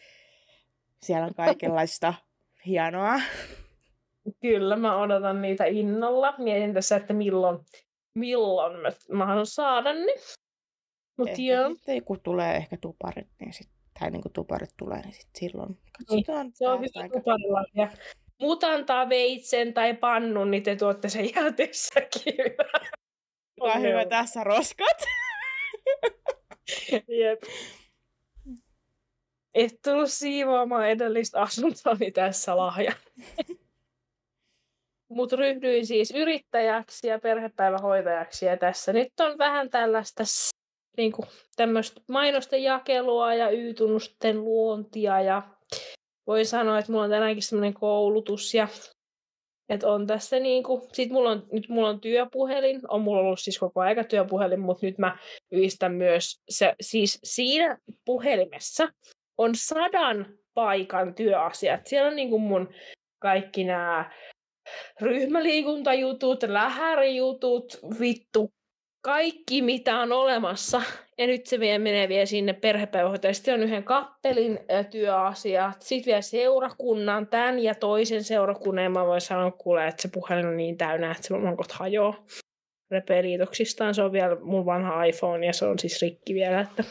Siellä 1.02 1.26
on 1.26 1.34
kaikenlaista 1.34 2.14
hienoa. 2.66 3.20
Kyllä, 4.40 4.76
mä 4.76 4.96
odotan 4.96 5.42
niitä 5.42 5.64
innolla. 5.64 6.34
Mietin 6.38 6.74
tässä, 6.74 6.96
että 6.96 7.14
milloin, 7.14 7.58
milloin 8.14 8.80
mä, 8.80 8.88
mä 9.12 9.26
haluan 9.26 9.46
saada 9.46 9.92
ne. 9.92 10.14
Mut 11.16 11.28
ehkä 11.28 11.42
joo. 11.42 11.74
sitten 11.74 12.04
kun 12.04 12.20
tulee 12.20 12.56
ehkä 12.56 12.76
tuparit, 12.76 13.28
niin 13.40 13.52
sitten 13.52 13.81
tai 14.00 14.10
niin 14.10 14.22
kuin 14.22 14.32
tuparit 14.32 14.76
tulee, 14.76 15.00
niin 15.00 15.12
sitten 15.12 15.40
silloin 15.50 15.78
katsotaan. 15.98 16.46
Niin, 16.46 16.56
se 16.56 16.68
on 16.68 16.80
hyvä 16.80 17.08
tuparilla. 17.08 17.64
Ja 17.74 17.88
muut 18.40 18.64
antaa 18.64 19.08
veitsen 19.08 19.74
tai 19.74 19.94
pannun, 19.94 20.50
niin 20.50 20.62
te 20.62 20.76
tuotte 20.76 21.08
sen 21.08 21.34
jätessäkin. 21.34 22.34
Hyvä, 23.60 23.74
hyvä 23.74 24.04
tässä 24.06 24.44
roskat. 24.44 25.02
Jep. 27.20 27.42
Et 29.54 29.72
tullut 29.84 30.10
siivoamaan 30.10 30.88
edellistä 30.88 31.40
asuntoni 31.42 32.10
tässä 32.10 32.56
lahja. 32.56 32.92
Mutta 35.08 35.36
ryhdyin 35.36 35.86
siis 35.86 36.10
yrittäjäksi 36.10 37.06
ja 37.06 37.18
perhepäivähoitajaksi 37.18 38.46
ja 38.46 38.56
tässä 38.56 38.92
nyt 38.92 39.20
on 39.20 39.38
vähän 39.38 39.70
tällaista 39.70 40.22
niin 40.96 41.12
kuin, 41.12 41.28
tämmöistä 41.56 42.00
mainosten 42.08 42.62
jakelua 42.62 43.34
ja 43.34 43.50
Y-tunnusten 43.50 44.44
luontia 44.44 45.20
ja 45.20 45.42
voin 46.26 46.46
sanoa, 46.46 46.78
että 46.78 46.92
mulla 46.92 47.04
on 47.04 47.10
tänäänkin 47.10 47.42
semmoinen 47.42 47.74
koulutus 47.74 48.54
ja 48.54 48.68
että 49.68 49.88
on 49.88 50.06
tässä 50.06 50.40
niinku, 50.40 50.88
sit 50.92 51.10
mulla 51.10 51.30
on, 51.30 51.46
nyt 51.52 51.68
mulla 51.68 51.88
on 51.88 52.00
työpuhelin, 52.00 52.80
on 52.88 53.00
mulla 53.00 53.20
ollut 53.20 53.40
siis 53.40 53.58
koko 53.58 53.80
aika 53.80 54.04
työpuhelin, 54.04 54.60
mutta 54.60 54.86
nyt 54.86 54.98
mä 54.98 55.18
yhdistän 55.52 55.92
myös, 55.92 56.40
se, 56.48 56.74
siis 56.80 57.18
siinä 57.24 57.78
puhelimessa 58.04 58.88
on 59.38 59.50
sadan 59.54 60.26
paikan 60.54 61.14
työasiat. 61.14 61.86
Siellä 61.86 62.08
on 62.08 62.16
niinku 62.16 62.38
mun 62.38 62.74
kaikki 63.18 63.64
nämä 63.64 64.10
ryhmäliikuntajutut, 65.00 66.42
lähärijutut, 66.42 67.80
vittu 68.00 68.52
kaikki, 69.02 69.62
mitä 69.62 69.98
on 69.98 70.12
olemassa. 70.12 70.82
Ja 71.18 71.26
nyt 71.26 71.46
se 71.46 71.60
vielä 71.60 71.78
menee 71.78 72.08
vielä 72.08 72.26
sinne 72.26 72.52
perhepäivähoitajalle. 72.52 73.34
Sitten 73.34 73.54
on 73.54 73.62
yhden 73.62 73.84
kappelin 73.84 74.58
työasiat. 74.90 75.82
Sitten 75.82 76.06
vielä 76.06 76.20
seurakunnan, 76.20 77.26
tämän 77.26 77.58
ja 77.58 77.74
toisen 77.74 78.24
seurakunnan. 78.24 78.92
Mä 78.92 79.06
voin 79.06 79.20
sanoa 79.20 79.50
kuule, 79.50 79.88
että 79.88 80.02
se 80.02 80.08
puhelin 80.08 80.46
on 80.46 80.56
niin 80.56 80.78
täynnä, 80.78 81.10
että 81.10 81.22
se 81.22 81.34
on 81.34 81.56
kohta 81.56 81.74
hajoaa 81.78 82.24
repeliitoksistaan. 82.90 83.94
Se 83.94 84.02
on 84.02 84.12
vielä 84.12 84.36
mun 84.40 84.66
vanha 84.66 85.04
iPhone 85.04 85.46
ja 85.46 85.52
se 85.52 85.64
on 85.64 85.78
siis 85.78 86.02
rikki 86.02 86.34
vielä. 86.34 86.60
Että... 86.60 86.84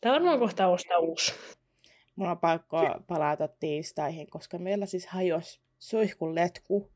Tämä 0.00 0.14
varmaan 0.14 0.38
kohta 0.38 0.66
ostaa 0.66 0.98
uusi. 0.98 1.34
Mulla 2.16 2.30
on 2.30 2.38
pakko 2.38 2.76
palata 3.06 3.48
tiistaihin, 3.48 4.30
koska 4.30 4.58
meillä 4.58 4.86
siis 4.86 5.06
hajosi 5.06 5.60
suihkun 5.78 6.34
letku 6.34 6.92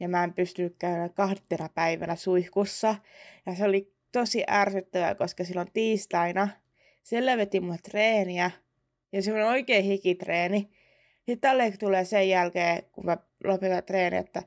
ja 0.00 0.08
mä 0.08 0.24
en 0.24 0.34
pystynyt 0.34 0.76
käydä 0.78 1.08
kahtena 1.08 1.68
päivänä 1.74 2.16
suihkussa. 2.16 2.94
Ja 3.46 3.54
se 3.54 3.64
oli 3.64 3.92
tosi 4.12 4.44
ärsyttävää, 4.50 5.14
koska 5.14 5.44
silloin 5.44 5.72
tiistaina 5.72 6.48
siellä 7.02 7.36
veti 7.36 7.60
mulle 7.60 7.78
treeniä 7.82 8.50
ja 9.12 9.22
se 9.22 9.32
on 9.32 9.40
oikein 9.48 9.84
hikitreeni. 9.84 10.70
Sitten 11.16 11.40
tälleen 11.40 11.78
tulee 11.78 12.04
sen 12.04 12.28
jälkeen, 12.28 12.82
kun 12.92 13.06
mä 13.06 13.16
lopetan 13.44 13.84
treeni, 13.84 14.16
että 14.16 14.42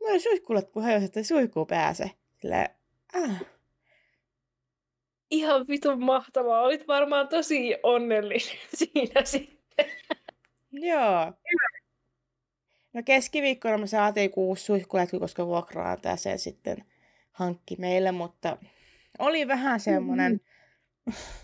mä 0.00 0.08
olen 0.08 0.20
suihkulle, 0.20 0.62
kun 0.62 0.84
he 0.84 0.94
että 0.94 1.22
suihkuun 1.22 1.66
pääse. 1.66 2.10
Silleen, 2.36 2.70
ah. 3.14 3.42
Ihan 5.30 5.66
vitun 5.68 6.02
mahtavaa. 6.02 6.62
Olit 6.62 6.88
varmaan 6.88 7.28
tosi 7.28 7.76
onnellinen 7.82 8.58
siinä 8.74 9.24
sitten. 9.24 9.86
Joo. 10.72 11.32
No 12.92 13.02
keskiviikkona 13.04 13.78
me 13.78 13.86
saatiin 13.86 14.30
kuusi 14.30 14.64
suihkuletku, 14.64 15.20
koska 15.20 15.46
vuokraantaja 15.46 16.16
sen 16.16 16.38
sitten 16.38 16.84
hankki 17.32 17.76
meille, 17.76 18.12
mutta 18.12 18.56
oli 19.18 19.48
vähän 19.48 19.80
semmoinen... 19.80 20.40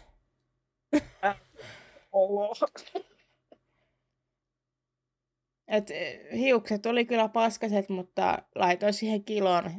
Et 5.69 5.91
eh, 5.91 6.21
hiukset 6.33 6.87
oli 6.87 7.05
kyllä 7.05 7.29
paskaset, 7.29 7.89
mutta 7.89 8.39
laitoin 8.55 8.95
siihen 8.95 9.25
kilon 9.25 9.71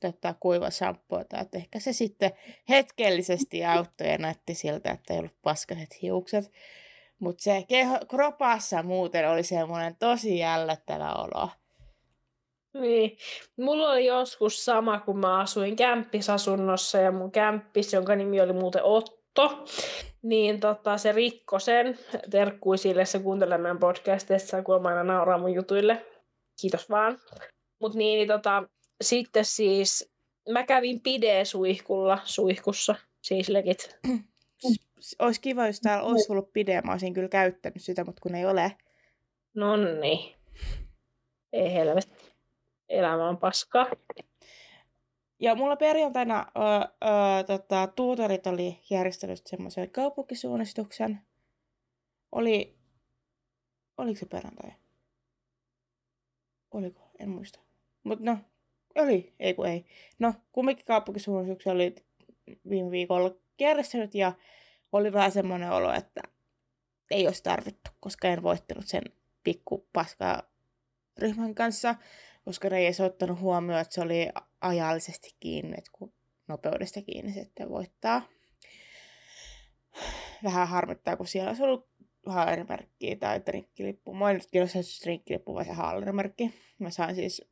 tota, 0.00 0.34
kuivasampoota, 0.40 1.38
että 1.38 1.58
ehkä 1.58 1.80
se 1.80 1.92
sitten 1.92 2.30
hetkellisesti 2.68 3.64
auttoi 3.64 4.08
ja 4.08 4.18
näytti 4.18 4.54
siltä, 4.54 4.90
että 4.90 5.12
ei 5.12 5.18
ollut 5.18 5.42
paskaset 5.42 6.02
hiukset. 6.02 6.52
Mutta 7.18 7.42
se 7.42 7.64
keho, 7.68 7.98
kropassa 8.08 8.82
muuten 8.82 9.30
oli 9.30 9.42
semmoinen 9.42 9.96
tosi 9.98 10.38
jällättävä 10.38 11.12
olo. 11.12 11.48
Niin. 12.74 13.18
Mulla 13.56 13.90
oli 13.90 14.06
joskus 14.06 14.64
sama, 14.64 15.00
kun 15.00 15.18
mä 15.18 15.38
asuin 15.40 15.76
kämppisasunnossa 15.76 16.98
ja 16.98 17.12
mun 17.12 17.32
kämppis, 17.32 17.92
jonka 17.92 18.16
nimi 18.16 18.40
oli 18.40 18.52
muuten 18.52 18.84
Otto, 18.84 19.64
niin 20.22 20.60
tota, 20.60 20.98
se 20.98 21.12
rikko 21.12 21.58
sen. 21.58 21.98
Terkkui 22.30 22.78
sille, 22.78 23.04
se 23.04 23.18
kuuntelee 23.18 23.58
meidän 23.58 23.78
podcastissa, 23.78 24.62
kun 24.62 24.86
aina 24.86 25.04
nauraa 25.04 25.38
mun 25.38 25.54
jutuille. 25.54 26.06
Kiitos 26.60 26.90
vaan. 26.90 27.18
Mut 27.80 27.94
niin, 27.94 28.16
niin 28.16 28.28
tota, 28.28 28.62
sitten 29.00 29.44
siis 29.44 30.12
mä 30.50 30.62
kävin 30.62 31.00
pide-suihkulla, 31.00 32.18
suihkussa, 32.24 32.94
siis 33.22 33.48
legit. 33.48 33.98
Olisi 35.18 35.40
kiva, 35.40 35.66
jos 35.66 35.80
täällä 35.80 36.04
olisi 36.04 36.32
ollut 36.32 36.52
pide, 36.52 36.82
mä 36.82 36.92
olisin 36.92 37.14
kyllä 37.14 37.28
käyttänyt 37.28 37.82
sitä, 37.82 38.04
mutta 38.04 38.20
kun 38.20 38.34
ei 38.34 38.46
ole. 38.46 38.76
No 39.54 39.76
niin. 39.76 40.34
Ei 41.52 41.72
helvetti. 41.72 42.32
Elämä 42.88 43.28
on 43.28 43.38
paskaa. 43.38 43.86
Ja 45.40 45.54
mulla 45.54 45.76
perjantaina 45.76 46.46
ö, 46.56 46.60
ö, 47.08 47.44
tota, 47.44 47.86
tuutorit 47.86 48.46
oli 48.46 48.78
järjestänyt 48.90 49.46
semmoisen 49.46 49.90
kaupunkisuunnistuksen. 49.90 51.20
Oli, 52.32 52.78
oliko 53.98 54.18
se 54.18 54.26
perjantai? 54.26 54.70
Oliko? 56.70 57.00
En 57.18 57.28
muista. 57.28 57.60
Mutta 58.02 58.24
no, 58.24 58.38
oli, 58.94 59.34
ei 59.40 59.54
kun 59.54 59.66
ei. 59.66 59.84
No, 60.18 60.34
kumminkin 60.52 60.86
kaupunkisuunnistuksen 60.86 61.72
oli 61.72 61.94
viime 62.70 62.90
viikolla 62.90 63.34
järjestänyt 63.60 64.14
ja 64.14 64.32
oli 64.92 65.12
vähän 65.12 65.32
semmoinen 65.32 65.70
olo, 65.70 65.92
että 65.92 66.20
ei 67.10 67.26
olisi 67.26 67.42
tarvittu, 67.42 67.90
koska 68.00 68.28
en 68.28 68.42
voittanut 68.42 68.86
sen 68.86 69.02
pikku 69.44 69.88
paskaa 69.92 70.42
ryhmän 71.18 71.54
kanssa, 71.54 71.94
koska 72.44 72.68
ne 72.68 72.78
ei 72.78 72.84
edes 72.84 73.00
ottanut 73.00 73.40
huomioon, 73.40 73.80
että 73.80 73.94
se 73.94 74.00
oli 74.00 74.28
ajallisesti 74.60 75.36
kiinni, 75.40 75.74
että 75.78 75.90
kun 75.92 76.12
nopeudesta 76.48 77.02
kiinni 77.02 77.32
sitten 77.32 77.68
voittaa. 77.68 78.22
Vähän 80.44 80.68
harmittaa, 80.68 81.16
kun 81.16 81.26
siellä 81.26 81.50
olisi 81.50 81.62
ollut 81.62 81.88
haallerimerkkiä 82.26 83.16
tai 83.16 83.42
drinkkilippu. 83.46 84.14
Mä 84.14 84.30
en 84.30 84.36
nyt 84.36 84.68
se 84.70 84.80
drinkkilippu 85.04 85.54
vai 85.54 85.64
se 85.64 85.72
haallerimerkki. 85.72 86.54
Mä 86.78 86.90
sain 86.90 87.14
siis 87.14 87.48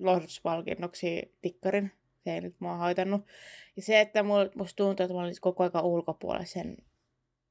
lohdutuspalkinnoksi 0.00 1.36
tikkarin. 1.42 1.92
Se 2.24 2.34
ei 2.34 2.40
nyt 2.40 2.54
mua 2.58 2.76
haitannut. 2.76 3.26
Ja 3.76 3.82
se, 3.82 4.00
että 4.00 4.22
musta 4.54 4.76
tuntuu, 4.76 5.04
että 5.04 5.14
mä 5.14 5.20
olin 5.20 5.34
koko 5.40 5.62
ajan 5.62 5.84
ulkopuolella 5.84 6.46
sen 6.46 6.76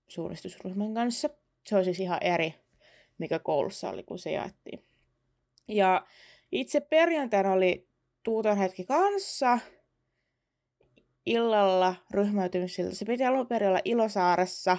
suunnistusryhmän 0.08 0.94
kanssa. 0.94 1.30
Se 1.66 1.76
on 1.76 1.84
siis 1.84 2.00
ihan 2.00 2.24
eri, 2.24 2.56
mikä 3.18 3.40
koulussa 3.40 3.90
oli, 3.90 4.04
kun 4.04 4.20
se 4.20 4.32
jaettiin. 4.32 4.84
Ja 5.68 6.08
itse 6.52 6.82
perjantaina 6.82 7.52
oli 7.52 7.88
tuuton 8.24 8.58
hetki 8.58 8.86
kanssa 8.86 9.60
illalla 11.26 11.96
ryhmäytymisiltä. 12.12 12.96
Se 12.96 13.06
piti 13.06 13.26
alun 13.26 13.48
perin 13.48 13.70
olla 13.70 13.82
Ilosaaressa 13.86 14.78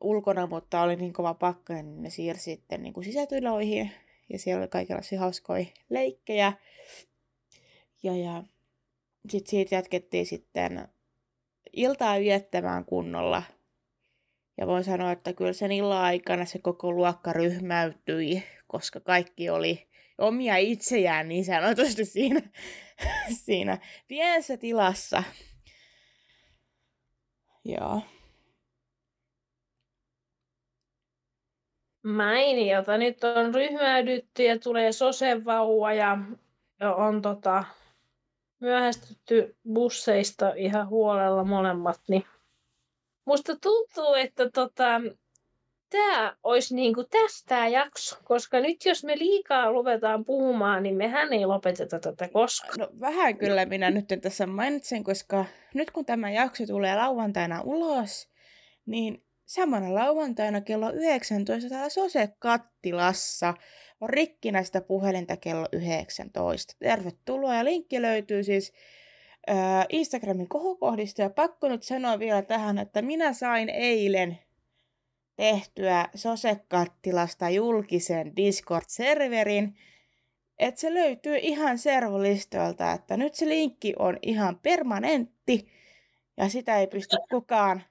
ulkona, 0.00 0.46
mutta 0.46 0.82
oli 0.82 0.96
niin 0.96 1.12
kova 1.12 1.34
pakkanen, 1.34 1.86
niin 1.86 2.02
ne 2.02 2.10
siirsi 2.10 2.42
sitten 2.42 2.82
niin 2.82 2.92
kuin 2.92 3.04
sisätiloihin. 3.04 3.90
Ja 4.28 4.38
siellä 4.38 4.60
oli 4.60 4.68
kaikenlaisia 4.68 5.20
hauskoja 5.20 5.66
leikkejä. 5.88 6.52
Ja, 8.02 8.16
ja 8.16 8.42
sitten 9.28 9.50
siitä 9.50 9.74
jatkettiin 9.74 10.26
sitten 10.26 10.88
iltaa 11.72 12.18
viettämään 12.18 12.84
kunnolla. 12.84 13.42
Ja 14.58 14.66
voin 14.66 14.84
sanoa, 14.84 15.12
että 15.12 15.32
kyllä 15.32 15.52
sen 15.52 15.72
illan 15.72 16.02
aikana 16.02 16.44
se 16.44 16.58
koko 16.58 16.92
luokka 16.92 17.32
ryhmäytyi, 17.32 18.42
koska 18.66 19.00
kaikki 19.00 19.50
oli 19.50 19.88
omia 20.18 20.56
itseään 20.56 21.28
niin 21.28 21.44
sanotusti 21.44 22.04
siinä, 22.04 22.40
siinä 23.44 23.78
pienessä 24.08 24.56
tilassa. 24.56 25.22
Joo. 27.64 28.02
Mainiota. 32.04 32.98
Nyt 32.98 33.24
on 33.24 33.54
ryhmäydytty 33.54 34.42
ja 34.42 34.58
tulee 34.58 34.92
sosevauva 34.92 35.92
ja 35.92 36.18
on 36.96 37.22
tota, 37.22 37.64
myöhästytty 38.60 39.56
busseista 39.72 40.52
ihan 40.56 40.88
huolella 40.88 41.44
molemmat. 41.44 42.00
Niin 42.08 42.24
musta 43.24 43.56
tuntuu, 43.56 44.14
että 44.14 44.50
tota, 44.50 45.00
tämä 45.90 46.36
olisi 46.42 46.74
niinku 46.74 47.04
tästä 47.04 47.68
jakso, 47.68 48.16
koska 48.24 48.60
nyt 48.60 48.84
jos 48.84 49.04
me 49.04 49.18
liikaa 49.18 49.72
luvetaan 49.72 50.24
puhumaan, 50.24 50.82
niin 50.82 50.96
mehän 50.96 51.32
ei 51.32 51.46
lopeteta 51.46 51.98
tätä 51.98 52.28
koskaan. 52.28 52.74
No 52.78 52.88
vähän 53.00 53.38
kyllä 53.38 53.66
minä 53.66 53.90
nyt 53.90 54.06
tässä 54.22 54.46
mainitsen, 54.46 55.04
koska 55.04 55.44
nyt 55.74 55.90
kun 55.90 56.04
tämä 56.04 56.30
jakso 56.30 56.66
tulee 56.66 56.96
lauantaina 56.96 57.60
ulos, 57.60 58.28
niin 58.86 59.25
samana 59.46 59.94
lauantaina 59.94 60.60
kello 60.60 60.90
19 60.90 61.68
täällä 61.68 61.88
Sose-kattilassa 61.88 63.54
on 64.00 64.10
rikkinäistä 64.10 64.80
puhelinta 64.80 65.36
kello 65.36 65.66
19. 65.72 66.74
Tervetuloa 66.78 67.54
ja 67.54 67.64
linkki 67.64 68.02
löytyy 68.02 68.44
siis 68.44 68.72
äh, 69.50 69.86
Instagramin 69.88 70.48
kohokohdista 70.48 71.22
ja 71.22 71.30
pakko 71.30 71.68
nyt 71.68 71.82
sanoa 71.82 72.18
vielä 72.18 72.42
tähän, 72.42 72.78
että 72.78 73.02
minä 73.02 73.32
sain 73.32 73.68
eilen 73.68 74.38
tehtyä 75.36 76.08
Sose-kattilasta 76.14 77.50
julkisen 77.50 78.32
Discord-serverin, 78.36 79.78
että 80.58 80.80
se 80.80 80.94
löytyy 80.94 81.36
ihan 81.36 81.78
servolistoilta, 81.78 82.92
että 82.92 83.16
nyt 83.16 83.34
se 83.34 83.48
linkki 83.48 83.94
on 83.98 84.18
ihan 84.22 84.58
permanentti 84.62 85.68
ja 86.36 86.48
sitä 86.48 86.78
ei 86.78 86.86
pysty 86.86 87.16
kukaan 87.30 87.82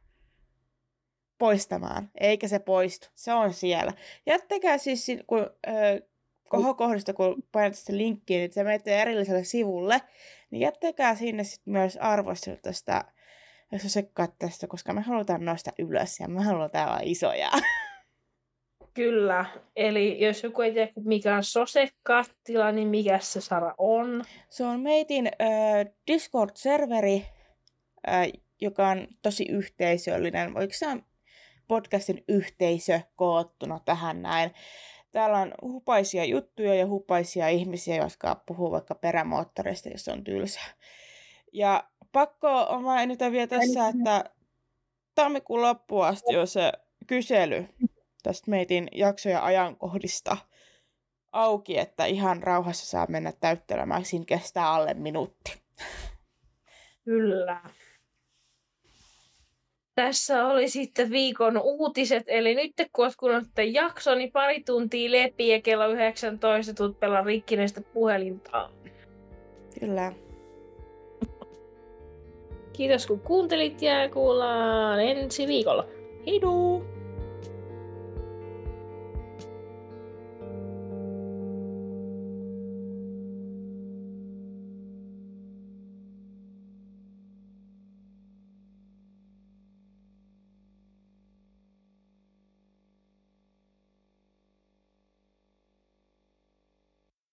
poistamaan, 1.38 2.10
eikä 2.20 2.48
se 2.48 2.60
poistu. 2.60 3.08
Se 3.16 3.34
on 3.34 3.54
siellä. 3.54 3.94
Jättäkää 4.26 4.78
siis, 4.78 5.08
kun 5.28 5.50
äh, 5.68 5.76
kohokohdista, 6.50 7.14
kun 7.14 7.44
painatte 7.52 7.80
sitä 7.80 7.98
linkkiä, 7.98 8.38
niin 8.38 8.54
se 8.54 8.64
menee 8.64 9.02
erilliselle 9.02 9.44
sivulle, 9.44 10.02
niin 10.52 10.62
jättäkää 10.62 11.16
sinne 11.16 11.44
sit 11.44 11.62
myös 11.66 11.98
arvostelut 11.98 12.62
tästä 12.62 13.06
jos 13.72 13.94
se 13.94 14.10
tästä, 14.40 14.68
koska 14.68 14.94
me 14.94 15.02
halutaan 15.02 15.46
nostaa 15.46 15.74
ylös 15.80 16.20
ja 16.20 16.28
me 16.28 16.44
halutaan 16.44 16.88
olla 16.88 17.00
isoja. 17.04 17.50
Kyllä. 18.94 19.46
Eli 19.76 20.26
jos 20.26 20.44
joku 20.44 20.62
ei 20.62 20.74
tiedä, 20.74 20.92
mikä 21.04 21.36
on 21.36 21.44
Sose-kattila, 21.44 22.72
niin 22.72 22.88
mikä 22.88 23.20
se 23.20 23.42
Sara 23.42 23.76
on? 23.78 24.24
Se 24.50 24.66
on 24.66 24.80
meitin 24.80 25.28
äh, 25.28 25.94
Discord-serveri, 26.12 27.26
äh, 28.08 28.28
joka 28.62 28.88
on 28.88 29.08
tosi 29.22 29.46
yhteisöllinen. 29.50 30.58
Oliko 30.58 30.74
se 30.74 30.88
podcastin 31.68 32.24
yhteisö 32.28 33.00
koottuna 33.16 33.80
tähän 33.86 34.22
näin? 34.22 34.52
Täällä 35.12 35.38
on 35.38 35.54
hupaisia 35.62 36.26
juttuja 36.26 36.76
ja 36.76 36.88
hupaisia 36.88 37.50
ihmisiä, 37.50 37.96
jotka 37.96 38.44
puhuu 38.46 38.72
vaikka 38.72 38.96
perämoottoreista, 38.96 39.90
jos 39.90 40.08
on 40.08 40.24
tylsää. 40.24 40.74
Ja 41.54 41.84
pakko 42.12 42.48
on 42.48 42.84
mainita 42.84 43.32
vielä 43.32 43.48
tässä, 43.48 43.88
että 43.88 44.24
tammikuun 45.16 45.62
loppuun 45.62 46.06
asti 46.06 46.38
on 46.38 46.48
se 46.48 46.72
kysely 47.08 47.68
tästä 48.24 48.52
meitin 48.52 48.88
jaksoja 48.92 49.46
ajankohdista 49.46 50.38
auki, 51.32 51.78
että 51.78 52.06
ihan 52.06 52.44
rauhassa 52.44 52.86
saa 52.86 53.06
mennä 53.10 53.32
täyttelemään. 53.40 54.06
Siinä 54.06 54.26
kestää 54.26 54.72
alle 54.72 54.94
minuutti. 54.94 55.62
Kyllä. 57.06 57.62
Tässä 59.96 60.46
oli 60.46 60.70
sitten 60.70 61.10
viikon 61.10 61.62
uutiset, 61.64 62.24
eli 62.28 62.56
nyt 62.56 62.74
kun 62.94 63.06
olet 63.06 63.16
kuunnellut 63.20 63.50
jakso, 63.72 64.16
niin 64.16 64.32
pari 64.32 64.64
tuntia 64.64 65.12
lepi 65.12 65.48
ja 65.48 65.62
kello 65.62 65.88
19 65.88 66.74
tulet 66.74 67.00
pelaa 67.00 67.22
rikkineistä 67.22 67.82
puhelinta. 67.82 68.70
Kyllä. 69.80 70.14
Kiitos 72.74 73.08
kun 73.08 73.20
kuuntelit 73.20 73.82
ja 73.82 74.10
kuullaan 74.10 75.00
ensi 75.00 75.48
viikolla. 75.48 75.88
Heiduu! 76.26 76.95